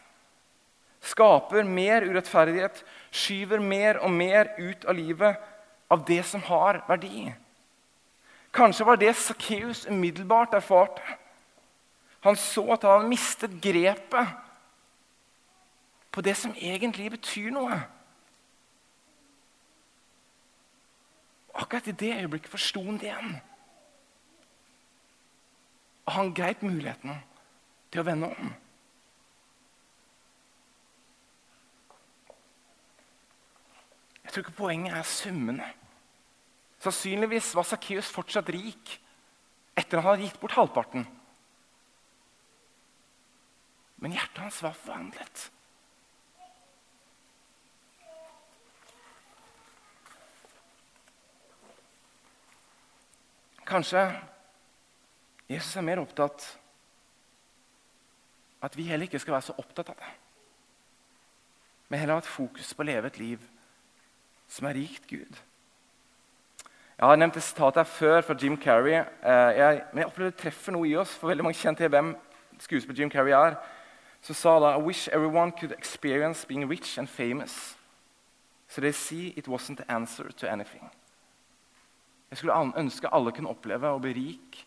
Skaper 1.04 1.68
mer 1.68 2.08
urettferdighet, 2.08 2.80
skyver 3.12 3.60
mer 3.60 4.00
og 4.00 4.16
mer 4.16 4.54
ut 4.56 4.88
av 4.88 4.96
livet 4.96 5.44
av 5.92 6.08
det 6.08 6.22
som 6.32 6.40
har 6.48 6.80
verdi. 6.88 7.28
Kanskje 8.56 8.88
var 8.88 9.04
det 9.04 9.12
Sakkeus 9.20 9.84
umiddelbart 9.84 10.56
erfarte. 10.56 11.04
Han 12.24 12.40
så 12.40 12.70
at 12.72 12.88
han 12.88 13.02
hadde 13.02 13.12
mistet 13.12 13.60
grepet 13.60 14.47
på 16.18 16.22
det 16.26 16.34
som 16.34 16.50
egentlig 16.58 17.12
betyr 17.14 17.52
noe. 17.54 17.76
Akkurat 21.54 21.86
i 21.86 21.92
det 21.94 22.08
øyeblikket 22.16 22.50
forsto 22.50 22.80
han 22.82 22.96
det 22.98 23.06
igjen. 23.06 23.36
Og 26.08 26.16
han 26.16 26.32
greip 26.34 26.64
muligheten 26.66 27.20
til 27.92 28.02
å 28.02 28.04
vende 28.08 28.30
om. 28.32 28.48
Jeg 34.24 34.32
tror 34.32 34.42
ikke 34.42 34.54
poenget 34.56 34.96
er 34.98 35.06
summene. 35.06 35.68
Sannsynligvis 36.82 37.52
var 37.54 37.68
Sakkeus 37.68 38.10
fortsatt 38.10 38.50
rik 38.56 38.96
etter 39.78 40.00
at 40.00 40.02
han 40.02 40.08
hadde 40.16 40.26
gitt 40.26 40.42
bort 40.42 40.58
halvparten. 40.58 41.06
Men 44.02 44.18
hjertet 44.18 44.42
hans 44.42 44.58
var 44.66 44.74
forvandlet. 44.82 45.46
Kanskje 53.68 54.06
Jesus 55.48 55.76
er 55.76 55.84
mer 55.84 56.00
opptatt 56.00 56.44
at 58.64 58.76
vi 58.76 58.88
heller 58.88 59.06
ikke 59.06 59.20
skal 59.22 59.36
være 59.36 59.48
så 59.50 59.54
opptatt 59.60 59.92
av 59.92 59.98
det. 60.00 60.08
Men 61.88 62.00
heller 62.00 62.18
ha 62.18 62.24
et 62.24 62.30
fokus 62.30 62.72
på 62.74 62.82
å 62.82 62.88
leve 62.88 63.10
et 63.10 63.20
liv 63.20 63.44
som 64.48 64.66
er 64.68 64.80
rikt 64.80 65.06
Gud. 65.08 65.38
Jeg 66.98 67.06
har 67.06 67.20
nevnt 67.20 67.36
et 67.38 67.46
sitat 67.46 67.76
her 67.78 67.86
før 67.86 68.24
fra 68.26 68.34
Jim 68.40 68.56
Carrey. 68.58 68.98
Eh, 68.98 69.50
jeg, 69.60 69.82
men 69.92 70.02
jeg 70.02 70.08
opplever 70.08 70.32
det 70.32 70.40
treffer 70.40 70.74
noe 70.74 70.88
i 70.88 70.96
oss, 70.98 71.12
for 71.14 71.30
veldig 71.30 71.44
mange 71.46 71.60
kjenner 71.60 71.78
til 71.78 71.92
hvem 71.94 72.14
skuespiller 72.58 72.98
Jim 72.98 73.12
Carrey 73.12 73.36
er. 73.36 73.54
Som 74.22 74.34
sa 74.34 74.56
da 74.58 74.72
I 74.74 74.82
wish 74.82 75.08
everyone 75.12 75.52
could 75.52 75.76
experience 75.78 76.44
being 76.48 76.66
rich 76.68 76.98
and 76.98 77.08
famous. 77.08 77.76
So 78.68 78.80
they 78.80 78.92
see 78.92 79.32
it 79.36 79.46
wasn't 79.46 79.78
the 79.78 79.92
answer 79.92 80.32
to 80.32 80.50
anything. 80.50 80.90
Jeg 82.28 82.40
skulle 82.40 82.72
ønske 82.76 83.10
alle 83.12 83.32
kunne 83.32 83.52
oppleve 83.52 83.90
å 83.92 84.00
bli 84.02 84.14
rik 84.16 84.58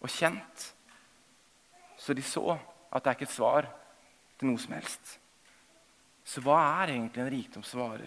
og 0.00 0.08
kjent. 0.08 0.66
Så 2.00 2.16
de 2.16 2.24
så 2.24 2.54
at 2.90 3.04
det 3.04 3.10
er 3.10 3.18
ikke 3.18 3.28
et 3.28 3.34
svar 3.34 3.68
til 4.40 4.48
noe 4.48 4.60
som 4.60 4.72
helst. 4.74 5.18
Så 6.24 6.42
hva 6.44 6.58
er 6.80 6.94
egentlig 6.94 7.22
en 7.24 7.32
rikdom 7.32 7.64
som? 7.66 8.00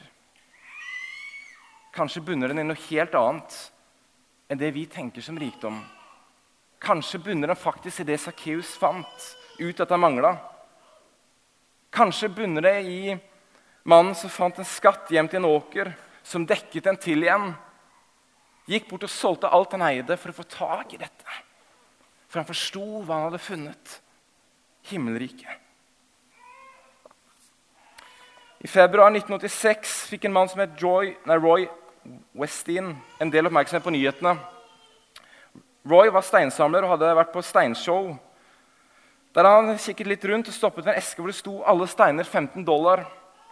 Kanskje 1.94 2.24
bunner 2.26 2.50
den 2.50 2.64
i 2.64 2.66
noe 2.66 2.86
helt 2.90 3.14
annet 3.18 3.58
enn 4.50 4.60
det 4.60 4.72
vi 4.74 4.88
tenker 4.90 5.22
som 5.22 5.38
rikdom. 5.40 5.78
Kanskje 6.84 7.22
bunner 7.22 7.54
den 7.54 7.60
faktisk 7.60 8.02
i 8.02 8.08
det 8.08 8.20
Sakkeus 8.22 8.74
fant 8.80 9.28
ut 9.60 9.80
at 9.80 9.94
han 9.94 10.02
mangla. 10.02 10.34
Kanskje 11.94 12.32
bunner 12.34 12.66
det 12.66 12.80
i 12.90 13.14
mannen 13.86 14.16
som 14.18 14.32
fant 14.34 14.58
en 14.58 14.68
skatt 14.68 15.12
gjemt 15.14 15.36
i 15.36 15.38
en 15.38 15.48
åker, 15.48 15.94
som 16.24 16.48
dekket 16.48 16.90
den 16.90 16.98
til 16.98 17.24
igjen. 17.24 17.54
Gikk 18.70 18.88
bort 18.90 19.04
og 19.08 19.12
solgte 19.12 19.52
alt 19.52 19.74
han 19.76 19.84
eide, 19.84 20.16
for 20.18 20.32
å 20.32 20.38
få 20.38 20.46
tak 20.48 20.94
i 20.96 21.02
dette. 21.02 21.42
For 22.32 22.42
han 22.42 22.48
forsto 22.48 23.04
hva 23.04 23.18
han 23.18 23.28
hadde 23.28 23.44
funnet 23.44 24.00
himmelriket. 24.90 25.60
I 28.64 28.70
februar 28.72 29.12
1986 29.12 29.96
fikk 30.14 30.30
en 30.30 30.36
mann 30.38 30.48
som 30.48 30.62
het 30.64 30.78
Joy, 30.80 31.12
nei, 31.28 31.36
Roy 31.36 31.66
Westin 32.40 32.94
en 33.20 33.32
del 33.32 33.50
oppmerksomhet 33.50 33.84
på 33.84 33.92
nyhetene. 33.92 34.38
Roy 35.88 36.12
var 36.16 36.24
steinsamler 36.24 36.86
og 36.86 36.94
hadde 36.94 37.12
vært 37.20 37.34
på 37.34 37.44
steinshow. 37.44 38.14
Der 39.36 39.50
Han 39.50 39.76
kikket 39.78 40.08
litt 40.08 40.26
rundt 40.26 40.48
og 40.48 40.56
stoppet 40.56 40.86
ved 40.86 40.94
en 40.94 41.02
eske 41.02 41.20
hvor 41.20 41.32
det 41.32 41.36
sto 41.36 41.58
alle 41.68 41.88
steiner 41.92 42.24
15 42.24 42.64
dollar. 42.64 43.04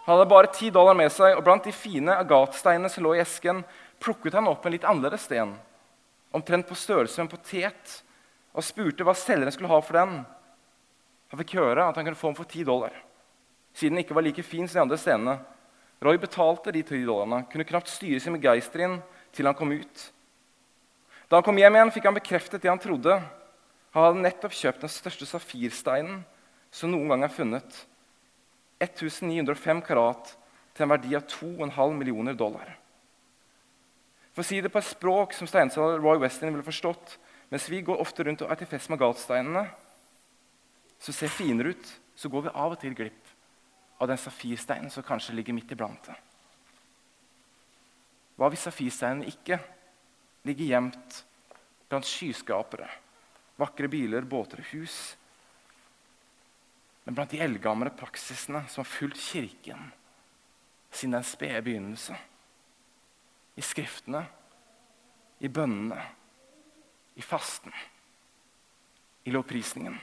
Han 0.06 0.16
hadde 0.16 0.30
bare 0.32 0.50
ti 0.54 0.72
dollar 0.74 0.98
med 0.98 1.12
seg, 1.14 1.36
og 1.38 1.44
blant 1.46 1.66
de 1.68 1.74
fine 1.76 2.16
agatsteinene 2.24 2.90
som 2.90 3.06
lå 3.06 3.14
i 3.18 3.22
esken, 3.22 3.62
plukket 4.02 4.34
han 4.34 4.50
opp 4.50 4.66
en 4.66 4.74
litt 4.74 4.88
annerledes 4.88 5.28
sten, 5.28 5.54
omtrent 6.34 6.68
på 6.70 6.78
størrelse 6.78 7.20
med 7.20 7.28
en 7.28 7.34
potet, 7.36 7.98
og 8.52 8.66
spurte 8.66 9.06
hva 9.06 9.14
selgeren 9.16 9.54
skulle 9.54 9.70
ha 9.72 9.78
for 9.86 10.00
den. 10.00 10.16
Han 11.32 11.40
fikk 11.44 11.56
høre 11.60 11.86
at 11.86 11.96
han 11.96 12.08
kunne 12.08 12.20
få 12.20 12.32
den 12.32 12.40
for 12.40 12.50
ti 12.50 12.66
dollar, 12.68 12.96
siden 13.78 14.00
den 14.00 14.06
ikke 14.06 14.18
var 14.18 14.26
like 14.26 14.44
fin 14.44 14.68
som 14.68 14.80
de 14.80 14.86
andre 14.88 15.00
stenene. 15.00 15.38
Roy 16.02 16.18
betalte 16.18 16.74
de 16.74 16.82
ti 16.82 17.04
dollarene, 17.06 17.44
kunne 17.52 17.68
knapt 17.70 17.92
styre 17.94 18.20
sin 18.20 18.34
begeistring 18.36 18.98
til 19.32 19.48
han 19.48 19.56
kom 19.56 19.70
ut. 19.70 20.08
Da 21.30 21.38
han 21.38 21.46
kom 21.46 21.62
hjem 21.62 21.78
igjen, 21.78 21.94
fikk 21.94 22.10
han 22.10 22.18
bekreftet 22.18 22.66
det 22.66 22.72
han 22.74 22.82
trodde. 22.82 23.22
Han 23.94 24.08
hadde 24.08 24.24
nettopp 24.26 24.56
kjøpt 24.58 24.82
den 24.84 24.92
største 24.92 25.30
safirsteinen 25.30 26.24
som 26.74 26.92
noen 26.92 27.14
gang 27.14 27.24
er 27.28 27.32
funnet. 27.32 27.86
1905 28.82 29.82
karat 29.86 30.36
til 30.76 30.86
en 30.86 30.94
verdi 30.94 31.16
av 31.18 31.28
2,5 31.30 31.98
millioner 31.98 32.38
dollar. 32.38 32.78
For 34.32 34.44
å 34.44 34.48
si 34.48 34.62
det 34.64 34.72
på 34.72 34.80
et 34.80 34.88
språk 34.88 35.36
som 35.36 35.50
steinsalger 35.50 36.00
Roy 36.02 36.22
Westin 36.22 36.54
ville 36.54 36.66
forstått 36.66 37.18
Mens 37.52 37.68
vi 37.68 37.82
går 37.84 38.00
ofte 38.00 38.24
rundt 38.24 38.46
og 38.46 38.52
er 38.54 38.62
tilfreds 38.62 38.88
med 38.88 39.00
Galtsteinene, 39.02 39.66
som 41.04 41.16
ser 41.16 41.34
finere 41.36 41.74
ut, 41.76 41.90
så 42.16 42.30
går 42.32 42.46
vi 42.46 42.54
av 42.56 42.76
og 42.78 42.80
til 42.80 42.94
glipp 42.96 43.32
av 44.00 44.08
den 44.08 44.20
safirsteinen 44.22 44.92
som 44.94 45.04
kanskje 45.04 45.36
ligger 45.36 45.58
midt 45.58 45.74
iblant 45.76 46.08
det. 46.08 46.16
Hva 48.40 48.48
hvis 48.54 48.64
safirsteinen 48.70 49.28
ikke 49.28 49.60
ligger 50.48 50.72
gjemt 50.72 51.18
blant 51.92 52.08
skyskrapere, 52.08 52.88
vakre 53.60 53.92
biler, 53.92 54.24
båter 54.24 54.64
og 54.64 54.72
hus, 54.72 54.96
men 57.04 57.16
blant 57.18 57.32
de 57.34 57.42
eldgamle 57.42 57.92
praksisene 57.98 58.64
som 58.70 58.84
har 58.84 58.90
fulgt 58.90 59.22
Kirken 59.22 59.90
siden 60.92 61.16
den 61.18 61.26
spede 61.26 61.62
begynnelse? 61.66 62.18
I 63.56 63.64
Skriftene, 63.66 64.22
i 65.42 65.50
bønnene, 65.50 66.02
i 67.18 67.24
fasten, 67.26 67.74
i 69.26 69.34
lovprisningen. 69.34 69.98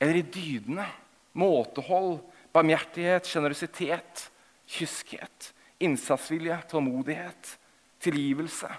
Eller 0.00 0.20
i 0.20 0.26
dydene, 0.28 0.86
måtehold, 1.32 2.20
barmhjertighet, 2.54 3.26
sjenerøsitet, 3.26 4.28
kyskhet, 4.68 5.50
innsatsvilje, 5.82 6.60
tålmodighet, 6.70 7.56
tilgivelse, 8.04 8.70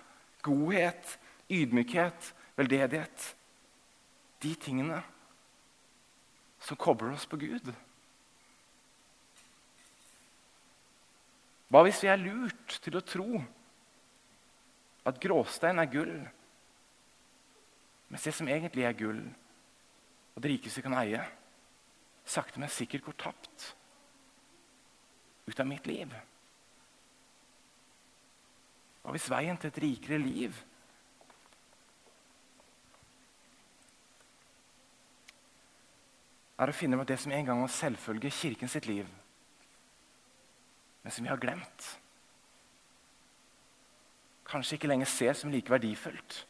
godhet, 0.45 1.17
ydmykhet, 1.49 2.31
veldedighet. 2.55 3.36
De 4.41 4.53
tingene 4.62 5.01
som 6.65 6.78
kobler 6.78 7.13
oss 7.13 7.28
på 7.30 7.38
Gud. 7.38 7.69
Hva 11.69 11.82
hvis 11.86 12.01
vi 12.01 12.10
er 12.10 12.21
lurt 12.21 12.80
til 12.82 12.97
å 12.97 13.04
tro 13.06 13.30
at 15.06 15.21
gråstein 15.21 15.82
er 15.82 15.91
gull, 15.91 16.15
mens 18.10 18.25
det 18.25 18.34
som 18.38 18.49
egentlig 18.49 18.86
er 18.88 18.97
gull, 18.97 19.21
og 20.34 20.41
det 20.41 20.56
rikeste 20.56 20.82
kan 20.86 20.97
eie, 20.97 21.21
sakte, 22.25 22.62
men 22.62 22.73
sikkert 22.73 23.06
går 23.06 23.19
tapt 23.28 23.71
ut 25.45 25.62
av 25.62 25.69
mitt 25.69 25.86
liv? 25.89 26.13
Hva 29.04 29.13
hvis 29.13 29.30
veien 29.30 29.60
til 29.62 29.69
et 29.69 29.84
rikere 29.84 30.17
liv 30.21 30.63
er 36.55 36.71
å 36.71 36.75
finne 36.75 36.97
ut 36.99 37.07
det 37.07 37.17
som 37.19 37.33
en 37.35 37.45
gang 37.47 37.61
var 37.61 37.71
selvfølge 37.71 38.31
kirken 38.31 38.71
sitt 38.71 38.87
liv, 38.87 39.07
men 41.03 41.13
som 41.13 41.25
vi 41.25 41.31
har 41.31 41.41
glemt. 41.41 41.87
Kanskje 44.45 44.77
ikke 44.77 44.89
lenger 44.89 45.09
ser 45.09 45.35
som 45.37 45.51
like 45.51 45.71
verdifullt. 45.71 46.45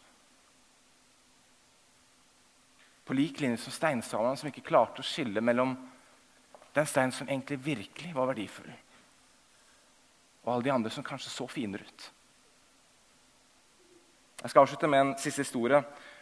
På 3.05 3.13
lik 3.13 3.39
linje 3.41 3.61
som 3.61 3.73
steinsamleren 3.73 4.37
som 4.39 4.49
ikke 4.49 4.65
klarte 4.65 5.01
å 5.01 5.05
skille 5.05 5.41
mellom 5.41 5.75
den 6.75 6.87
steinen 6.89 7.13
som 7.15 7.29
egentlig 7.29 7.59
virkelig 7.63 8.13
var 8.15 8.29
verdifull, 8.29 8.71
og 10.43 10.53
alle 10.53 10.67
de 10.67 10.73
andre 10.73 10.91
som 10.93 11.05
kanskje 11.05 11.31
så 11.31 11.47
finere 11.49 11.87
ut. 11.87 12.07
Jeg 14.41 14.51
skal 14.51 14.65
avslutte 14.65 14.89
med 14.91 15.01
en 15.01 15.13
siste 15.17 15.41
historie 15.41 15.79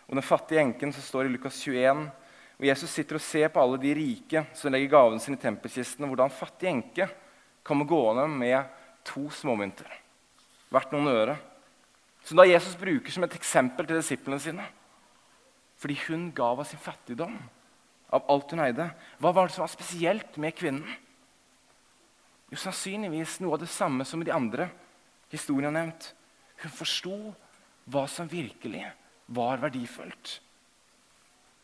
om 0.07 0.15
den 0.15 0.23
fattige 0.23 0.61
enken 0.61 0.93
som 0.93 1.03
står 1.03 1.27
i 1.27 1.33
Lukas 1.33 1.57
21. 1.65 2.05
Og 2.59 2.67
Jesus 2.67 2.91
sitter 2.93 3.17
og 3.17 3.25
ser 3.25 3.49
på 3.51 3.61
alle 3.61 3.79
de 3.81 3.93
rike 3.97 4.45
som 4.55 4.71
legger 4.73 4.91
gaven 4.93 5.21
sin 5.21 5.35
i 5.37 5.41
tempelkisten, 5.41 6.05
og 6.05 6.13
hvordan 6.13 6.33
fattig 6.33 6.69
enke 6.69 7.07
kommer 7.65 7.87
gående 7.89 8.27
med 8.29 8.69
to 9.07 9.25
småmynter, 9.33 9.89
verdt 10.71 10.93
noen 10.93 11.11
øre, 11.11 11.35
som 12.23 12.39
da 12.39 12.45
Jesus 12.47 12.77
bruker 12.79 13.11
som 13.11 13.25
et 13.25 13.35
eksempel 13.35 13.87
til 13.87 13.99
disiplene 13.99 14.39
sine. 14.39 14.67
Fordi 15.81 15.97
hun 16.05 16.29
gav 16.35 16.61
av 16.61 16.67
sin 16.69 16.79
fattigdom, 16.79 17.35
av 18.13 18.29
alt 18.31 18.53
hun 18.53 18.61
eide. 18.63 18.85
Hva 19.19 19.33
var 19.35 19.49
det 19.49 19.57
som 19.57 19.65
var 19.65 19.73
spesielt 19.73 20.37
med 20.39 20.55
kvinnen? 20.55 20.87
Jo, 22.53 22.59
Sannsynligvis 22.61 23.39
noe 23.41 23.57
av 23.57 23.63
det 23.63 23.71
samme 23.73 24.05
som 24.07 24.21
med 24.21 24.29
de 24.29 24.35
andre 24.35 24.69
historiene 25.33 25.71
har 25.71 25.79
nevnt. 25.79 26.11
Hun 26.61 26.75
forsto 26.77 27.17
hva 27.91 28.05
som 28.07 28.29
virkelig 28.29 28.85
var 29.33 29.59
verdifullt. 29.59 30.37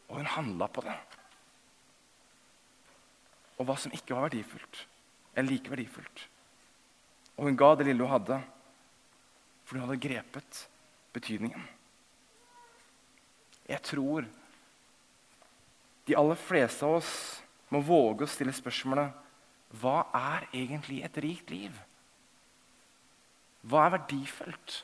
Og 0.09 0.17
hun 0.17 0.29
handla 0.35 0.67
på 0.73 0.83
det. 0.85 0.95
Og 3.59 3.67
hva 3.67 3.75
som 3.77 3.93
ikke 3.93 4.15
var 4.15 4.29
verdifullt, 4.29 4.85
eller 5.35 5.51
like 5.51 5.71
verdifullt. 5.71 6.25
Og 7.37 7.47
hun 7.47 7.59
ga 7.59 7.73
det 7.75 7.87
lille 7.89 8.03
hun 8.03 8.13
hadde, 8.13 8.39
for 9.63 9.77
hun 9.77 9.85
hadde 9.85 10.01
grepet 10.01 10.63
betydningen. 11.13 11.67
Jeg 13.69 13.81
tror 13.85 14.25
de 16.09 16.17
aller 16.17 16.39
fleste 16.41 16.87
av 16.87 16.97
oss 16.97 17.11
må 17.69 17.83
våge 17.85 18.25
å 18.25 18.31
stille 18.31 18.55
spørsmålet 18.55 19.27
hva 19.77 20.07
er 20.17 20.47
egentlig 20.49 21.03
et 21.05 21.17
rikt 21.21 21.51
liv? 21.53 21.75
Hva 23.69 23.85
er 23.85 23.99
verdifullt? 23.99 24.79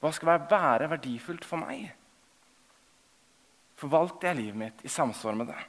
Hva 0.00 0.12
skal 0.14 0.38
være 0.46 0.90
verdifullt 0.92 1.44
for 1.44 1.58
meg? 1.64 1.90
Forvalter 3.80 4.30
jeg 4.30 4.40
livet 4.42 4.60
mitt 4.60 4.82
i 4.84 4.92
samsvar 4.92 5.38
med 5.40 5.48
det? 5.48 5.60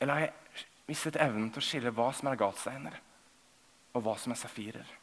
Eller 0.00 0.16
har 0.16 0.22
jeg 0.24 0.64
mistet 0.88 1.18
evnen 1.20 1.50
til 1.52 1.60
å 1.60 1.66
skille 1.66 1.92
hva 1.92 2.08
som 2.16 2.30
er 2.30 2.40
gatsteiner, 2.40 2.96
og 3.92 4.04
hva 4.06 4.14
som 4.16 4.32
er 4.32 4.40
safirer? 4.40 4.96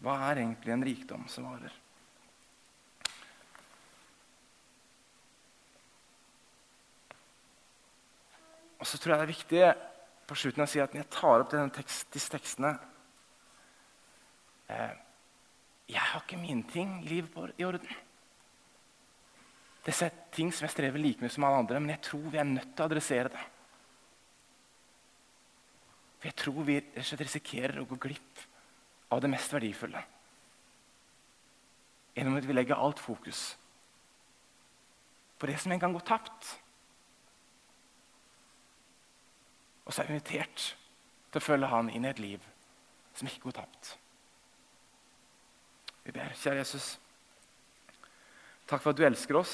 Hva 0.00 0.16
er 0.30 0.40
egentlig 0.40 0.72
en 0.72 0.86
rikdom 0.86 1.26
som 1.28 1.50
varer? 1.50 1.74
Og 8.80 8.88
så 8.88 8.96
tror 8.96 9.12
jeg 9.12 9.20
det 9.20 9.26
er 9.26 9.34
viktig 9.34 9.62
på 10.30 10.38
slutten 10.40 10.64
å 10.64 10.70
si 10.70 10.80
at 10.80 10.94
når 10.94 11.02
jeg 11.02 11.12
tar 11.12 11.44
opp 11.44 11.52
tekst, 11.76 12.08
disse 12.14 12.32
tekstene 12.32 12.72
eh, 14.72 14.96
Jeg 15.90 16.00
har 16.00 16.22
ikke 16.22 16.38
mine 16.38 16.62
ting 16.70 17.00
i 17.02 17.08
livet 17.08 17.54
i 17.58 17.66
orden. 17.66 17.96
Disse 19.86 20.06
er 20.06 20.18
ting 20.34 20.52
som 20.54 20.66
jeg 20.66 20.74
strever 20.74 21.02
like 21.02 21.22
mye 21.22 21.32
som 21.32 21.46
alle 21.48 21.62
andre, 21.64 21.80
men 21.80 21.94
jeg 21.94 22.04
tror 22.10 22.28
vi 22.30 22.38
er 22.38 22.46
nødt 22.46 22.74
til 22.76 22.84
å 22.84 22.88
adressere 22.90 23.32
det. 23.32 23.42
For 26.20 26.28
jeg 26.28 26.36
tror 26.36 26.66
vi 26.68 26.76
risikerer 27.22 27.80
å 27.80 27.86
gå 27.88 27.96
glipp 27.96 28.42
av 29.10 29.22
det 29.24 29.30
mest 29.32 29.54
verdifulle. 29.56 30.02
Gjennom 32.14 32.36
at 32.36 32.46
vi 32.46 32.54
legger 32.54 32.78
alt 32.78 33.00
fokus 33.00 33.54
på 35.40 35.48
det 35.48 35.56
som 35.62 35.72
en 35.72 35.80
gang 35.80 35.94
går 35.96 36.04
tapt. 36.04 36.50
Og 39.86 39.94
så 39.94 40.02
er 40.02 40.10
vi 40.10 40.18
invitert 40.18 40.66
til 41.32 41.40
å 41.40 41.44
følge 41.44 41.70
Han 41.72 41.88
inn 41.88 42.04
i 42.04 42.10
et 42.12 42.20
liv 42.20 42.44
som 43.16 43.30
ikke 43.30 43.48
går 43.48 43.62
tapt. 43.62 43.94
Vi 46.10 46.16
ber, 46.16 46.32
kjære 46.34 46.58
Jesus, 46.58 46.86
takk 48.66 48.80
for 48.82 48.90
at 48.90 48.98
du 48.98 49.04
elsker 49.06 49.36
oss. 49.38 49.52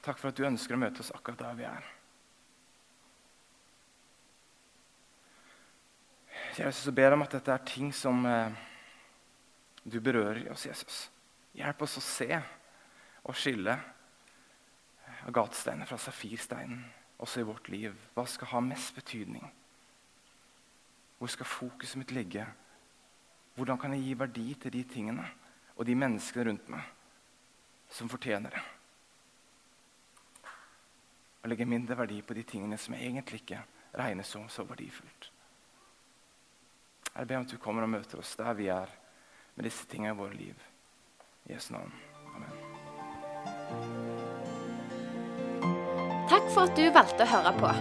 Takk 0.00 0.16
for 0.16 0.30
at 0.30 0.38
du 0.38 0.46
ønsker 0.48 0.72
å 0.72 0.78
møte 0.80 1.02
oss 1.02 1.10
akkurat 1.12 1.42
der 1.42 1.56
vi 1.58 1.64
er. 1.68 1.88
Kjære 6.54 6.70
Jesus, 6.70 6.86
jeg 6.88 6.94
ber 6.96 7.12
om 7.12 7.24
at 7.26 7.34
dette 7.36 7.52
er 7.52 7.66
ting 7.68 7.90
som 7.92 8.24
eh, 8.24 8.56
du 9.84 9.98
berører 10.00 10.46
i 10.46 10.48
oss, 10.48 10.64
Jesus. 10.64 11.02
Hjelp 11.58 11.84
oss 11.84 11.98
å 12.00 12.04
se 12.06 12.30
og 12.32 13.36
skille 13.36 13.74
agatsteiner 15.28 15.90
fra 15.90 15.98
safirsteinen 16.00 16.86
også 17.20 17.42
i 17.42 17.48
vårt 17.50 17.68
liv. 17.68 17.98
Hva 18.16 18.24
skal 18.24 18.48
ha 18.54 18.62
mest 18.64 18.96
betydning? 18.96 19.44
Hvor 21.20 21.34
skal 21.36 21.52
fokuset 21.52 22.00
mitt 22.00 22.16
ligge? 22.16 22.48
Hvordan 23.60 23.82
kan 23.84 23.92
jeg 23.92 24.06
gi 24.06 24.16
verdi 24.24 24.46
til 24.64 24.74
de 24.78 24.82
tingene 24.88 25.28
og 25.78 25.86
de 25.86 25.94
menneskene 25.94 26.48
rundt 26.50 26.68
meg 26.72 26.82
som 27.94 28.10
fortjener 28.10 28.52
det? 28.52 28.62
Og 31.42 31.52
legge 31.52 31.68
mindre 31.70 31.96
verdi 31.96 32.18
på 32.26 32.34
de 32.36 32.44
tingene 32.44 32.78
som 32.80 32.96
egentlig 32.98 33.44
ikke 33.44 33.62
regner 33.98 34.26
som 34.26 34.48
så 34.50 34.66
verdifullt. 34.66 35.30
Jeg 37.14 37.26
ber 37.26 37.38
om 37.38 37.46
at 37.46 37.52
du 37.52 37.58
kommer 37.62 37.86
og 37.86 37.92
møter 37.94 38.20
oss 38.20 38.34
der 38.38 38.52
vi 38.58 38.68
er 38.70 38.90
med 39.56 39.66
disse 39.66 39.86
tingene 39.90 40.14
i 40.14 40.18
våre 40.18 40.36
liv. 40.38 40.58
I 41.48 41.54
Jesu 41.54 41.72
navn. 41.74 41.94
Amen. 42.34 42.52
Takk 46.28 46.50
for 46.52 46.68
at 46.68 46.76
du 46.76 46.84
valgte 46.94 47.24
å 47.24 47.32
høre 47.32 47.54
på. 47.58 47.72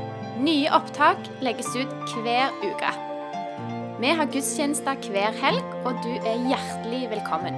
Nye 0.45 0.71
opptak 0.73 1.29
legges 1.43 1.69
ut 1.75 2.17
hver 2.23 2.53
uke. 2.63 2.93
Vi 3.97 4.13
har 4.13 4.29
gudstjenester 4.29 5.09
hver 5.11 5.33
helg, 5.41 5.73
og 5.83 5.97
du 6.05 6.13
er 6.21 6.45
hjertelig 6.53 7.07
velkommen. 7.17 7.57